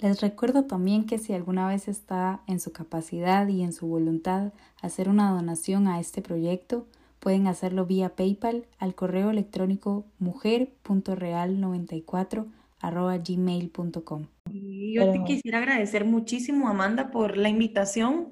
Les 0.00 0.20
recuerdo 0.22 0.64
también 0.64 1.04
que 1.04 1.18
si 1.18 1.34
alguna 1.34 1.68
vez 1.68 1.86
está 1.86 2.40
en 2.46 2.58
su 2.58 2.72
capacidad 2.72 3.46
y 3.48 3.62
en 3.62 3.74
su 3.74 3.86
voluntad 3.86 4.54
hacer 4.80 5.10
una 5.10 5.30
donación 5.30 5.88
a 5.88 6.00
este 6.00 6.22
proyecto, 6.22 6.86
pueden 7.18 7.46
hacerlo 7.46 7.84
vía 7.84 8.16
PayPal 8.16 8.64
al 8.78 8.94
correo 8.94 9.28
electrónico 9.30 10.06
mujer.real94 10.18 12.46
gmail.com. 12.82 14.26
Yo 14.50 15.12
te 15.12 15.22
quisiera 15.24 15.58
agradecer 15.58 16.06
muchísimo, 16.06 16.68
Amanda, 16.68 17.10
por 17.10 17.36
la 17.36 17.50
invitación, 17.50 18.30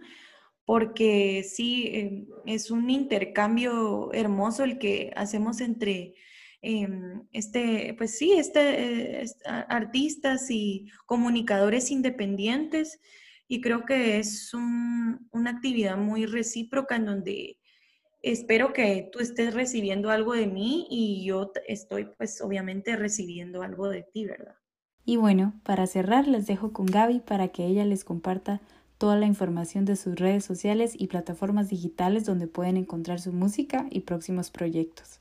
porque 0.64 1.44
sí, 1.46 1.90
em, 1.92 2.28
es 2.46 2.70
un 2.70 2.88
intercambio 2.88 4.10
hermoso 4.14 4.64
el 4.64 4.78
que 4.78 5.12
hacemos 5.16 5.60
entre 5.60 6.14
em, 6.62 7.26
este, 7.32 7.94
pues 7.96 8.18
sí, 8.18 8.32
este, 8.32 9.22
eh, 9.22 9.26
artistas 9.68 10.50
y 10.50 10.86
comunicadores 11.06 11.90
independientes. 11.90 13.00
Y 13.46 13.60
creo 13.60 13.84
que 13.86 14.18
es 14.18 14.52
una 14.54 15.50
actividad 15.50 15.96
muy 15.96 16.26
recíproca 16.26 16.96
en 16.96 17.06
donde 17.06 17.58
espero 18.22 18.72
que 18.72 19.08
tú 19.12 19.20
estés 19.20 19.54
recibiendo 19.54 20.10
algo 20.10 20.34
de 20.34 20.46
mí 20.46 20.86
y 20.90 21.24
yo 21.24 21.52
estoy 21.66 22.08
pues 22.16 22.40
obviamente 22.40 22.96
recibiendo 22.96 23.62
algo 23.62 23.88
de 23.88 24.02
ti, 24.02 24.26
¿verdad? 24.26 24.56
Y 25.04 25.16
bueno, 25.16 25.58
para 25.64 25.86
cerrar 25.86 26.28
les 26.28 26.46
dejo 26.46 26.72
con 26.72 26.86
Gaby 26.86 27.20
para 27.20 27.48
que 27.48 27.64
ella 27.64 27.84
les 27.86 28.04
comparta 28.04 28.60
toda 28.98 29.16
la 29.16 29.26
información 29.26 29.84
de 29.84 29.96
sus 29.96 30.16
redes 30.16 30.44
sociales 30.44 30.94
y 30.98 31.06
plataformas 31.06 31.68
digitales 31.70 32.26
donde 32.26 32.48
pueden 32.48 32.76
encontrar 32.76 33.20
su 33.20 33.32
música 33.32 33.86
y 33.90 34.00
próximos 34.00 34.50
proyectos. 34.50 35.20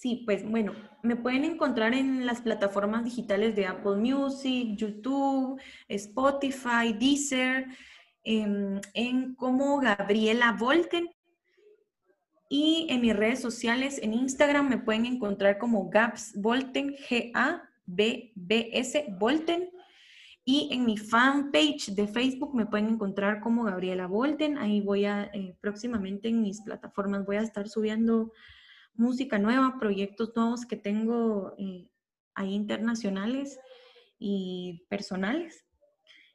Sí, 0.00 0.22
pues 0.24 0.48
bueno, 0.48 0.72
me 1.02 1.14
pueden 1.14 1.44
encontrar 1.44 1.92
en 1.92 2.24
las 2.24 2.40
plataformas 2.40 3.04
digitales 3.04 3.54
de 3.54 3.66
Apple 3.66 3.96
Music, 3.96 4.74
YouTube, 4.74 5.60
Spotify, 5.88 6.94
Deezer, 6.98 7.66
em, 8.24 8.80
en 8.94 9.34
como 9.34 9.78
Gabriela 9.78 10.56
Volten 10.58 11.06
y 12.48 12.86
en 12.88 13.02
mis 13.02 13.14
redes 13.14 13.40
sociales, 13.42 14.00
en 14.02 14.14
Instagram, 14.14 14.70
me 14.70 14.78
pueden 14.78 15.04
encontrar 15.04 15.58
como 15.58 15.90
Gabs 15.90 16.32
Volten, 16.34 16.96
G-A-B-B-S 16.96 17.44
Volten. 19.18 19.68
Y 20.46 20.70
en 20.72 20.86
mi 20.86 20.96
fanpage 20.96 21.94
de 21.94 22.08
Facebook 22.08 22.54
me 22.54 22.64
pueden 22.64 22.88
encontrar 22.88 23.40
como 23.42 23.64
Gabriela 23.64 24.06
Volten. 24.06 24.56
Ahí 24.56 24.80
voy 24.80 25.04
a, 25.04 25.24
eh, 25.34 25.54
próximamente 25.60 26.30
en 26.30 26.40
mis 26.40 26.62
plataformas, 26.62 27.26
voy 27.26 27.36
a 27.36 27.42
estar 27.42 27.68
subiendo 27.68 28.32
música 28.94 29.38
nueva, 29.38 29.78
proyectos 29.78 30.32
nuevos 30.36 30.66
que 30.66 30.76
tengo 30.76 31.54
eh, 31.58 31.88
ahí 32.34 32.54
internacionales 32.54 33.58
y 34.18 34.86
personales. 34.88 35.64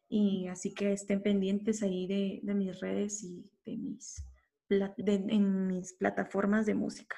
Y 0.08 0.48
así 0.48 0.74
que 0.74 0.94
estén 0.94 1.22
pendientes 1.22 1.82
ahí 1.84 2.08
de, 2.08 2.40
de 2.44 2.54
mis 2.54 2.80
redes 2.80 3.24
y 3.24 3.50
de 3.66 3.78
mis 3.78 4.26
en 4.70 5.68
mis 5.68 5.94
plataformas 5.94 6.66
de 6.66 6.76
música. 6.76 7.16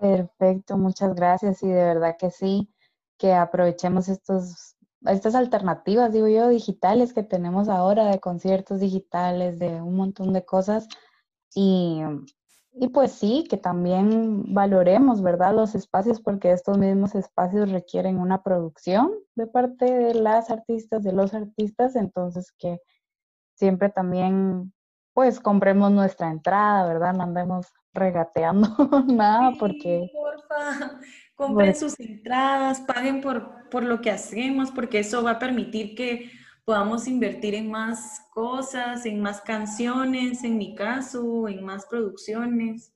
Perfecto, 0.00 0.76
muchas 0.76 1.14
gracias 1.14 1.62
y 1.62 1.68
de 1.68 1.74
verdad 1.84 2.16
que 2.18 2.30
sí, 2.30 2.68
que 3.16 3.32
aprovechemos 3.32 4.08
estos, 4.08 4.76
estas 5.02 5.34
alternativas, 5.34 6.12
digo 6.12 6.26
yo, 6.26 6.48
digitales 6.48 7.12
que 7.12 7.22
tenemos 7.22 7.68
ahora 7.68 8.06
de 8.06 8.18
conciertos 8.18 8.80
digitales, 8.80 9.58
de 9.58 9.80
un 9.80 9.94
montón 9.96 10.32
de 10.32 10.44
cosas 10.44 10.88
y, 11.54 12.02
y 12.76 12.88
pues 12.88 13.12
sí, 13.12 13.46
que 13.48 13.56
también 13.56 14.52
valoremos, 14.52 15.22
¿verdad? 15.22 15.54
Los 15.54 15.74
espacios 15.74 16.20
porque 16.20 16.50
estos 16.50 16.76
mismos 16.76 17.14
espacios 17.14 17.70
requieren 17.70 18.18
una 18.18 18.42
producción 18.42 19.12
de 19.36 19.46
parte 19.46 19.84
de 19.84 20.14
las 20.14 20.50
artistas, 20.50 21.04
de 21.04 21.12
los 21.12 21.34
artistas, 21.34 21.94
entonces 21.94 22.52
que 22.58 22.80
siempre 23.54 23.90
también 23.90 24.72
pues 25.12 25.38
compremos 25.38 25.92
nuestra 25.92 26.30
entrada, 26.30 26.88
¿verdad? 26.88 27.14
No 27.14 27.22
andemos 27.22 27.72
regateando 27.92 28.68
nada 29.06 29.52
porque... 29.58 30.10
Porfa, 30.12 30.98
compren 31.36 31.76
sus 31.76 31.98
entradas, 32.00 32.80
paguen 32.80 33.20
por, 33.20 33.68
por 33.70 33.84
lo 33.84 34.00
que 34.00 34.10
hacemos, 34.10 34.72
porque 34.72 34.98
eso 34.98 35.22
va 35.22 35.32
a 35.32 35.38
permitir 35.38 35.94
que 35.94 36.32
podamos 36.64 37.06
invertir 37.06 37.54
en 37.54 37.70
más 37.70 38.22
cosas, 38.32 39.04
en 39.04 39.20
más 39.20 39.40
canciones, 39.42 40.44
en 40.44 40.56
mi 40.56 40.74
caso, 40.74 41.46
en 41.48 41.64
más 41.64 41.84
producciones. 41.86 42.92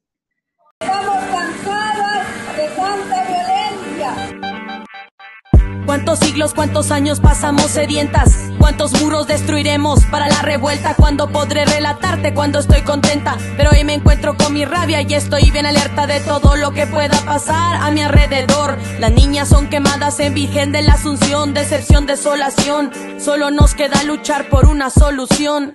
Estamos 0.81 1.25
cansadas 1.27 2.57
de 2.57 2.69
tanta 2.69 3.25
violencia. 3.29 4.48
¿Cuántos 5.89 6.19
siglos, 6.19 6.53
cuántos 6.53 6.91
años 6.91 7.19
pasamos 7.19 7.63
sedientas? 7.63 8.37
¿Cuántos 8.59 9.01
muros 9.01 9.27
destruiremos 9.27 10.05
para 10.05 10.29
la 10.29 10.43
revuelta? 10.43 10.95
¿Cuándo 10.95 11.31
podré 11.31 11.65
relatarte 11.65 12.35
cuando 12.35 12.59
estoy 12.59 12.83
contenta? 12.83 13.39
Pero 13.57 13.71
hoy 13.71 13.85
me 13.85 13.95
encuentro 13.95 14.37
con 14.37 14.53
mi 14.53 14.67
rabia 14.67 15.01
y 15.01 15.15
estoy 15.15 15.51
bien 15.51 15.65
alerta 15.65 16.07
de 16.07 16.21
todo 16.21 16.57
lo 16.57 16.73
que 16.73 16.87
pueda 16.87 17.19
pasar 17.25 17.77
a 17.77 17.91
mi 17.91 18.03
alrededor. 18.03 18.77
Las 19.01 19.13
niñas 19.13 19.49
son 19.49 19.71
quemadas 19.71 20.21
en 20.21 20.35
Virgen 20.35 20.73
de 20.73 20.83
la 20.83 20.93
Asunción, 20.93 21.55
decepción, 21.55 22.05
desolación. 22.05 22.91
Solo 23.19 23.51
nos 23.51 23.75
queda 23.75 24.03
luchar 24.03 24.51
por 24.51 24.67
una 24.67 24.91
solución. 24.91 25.75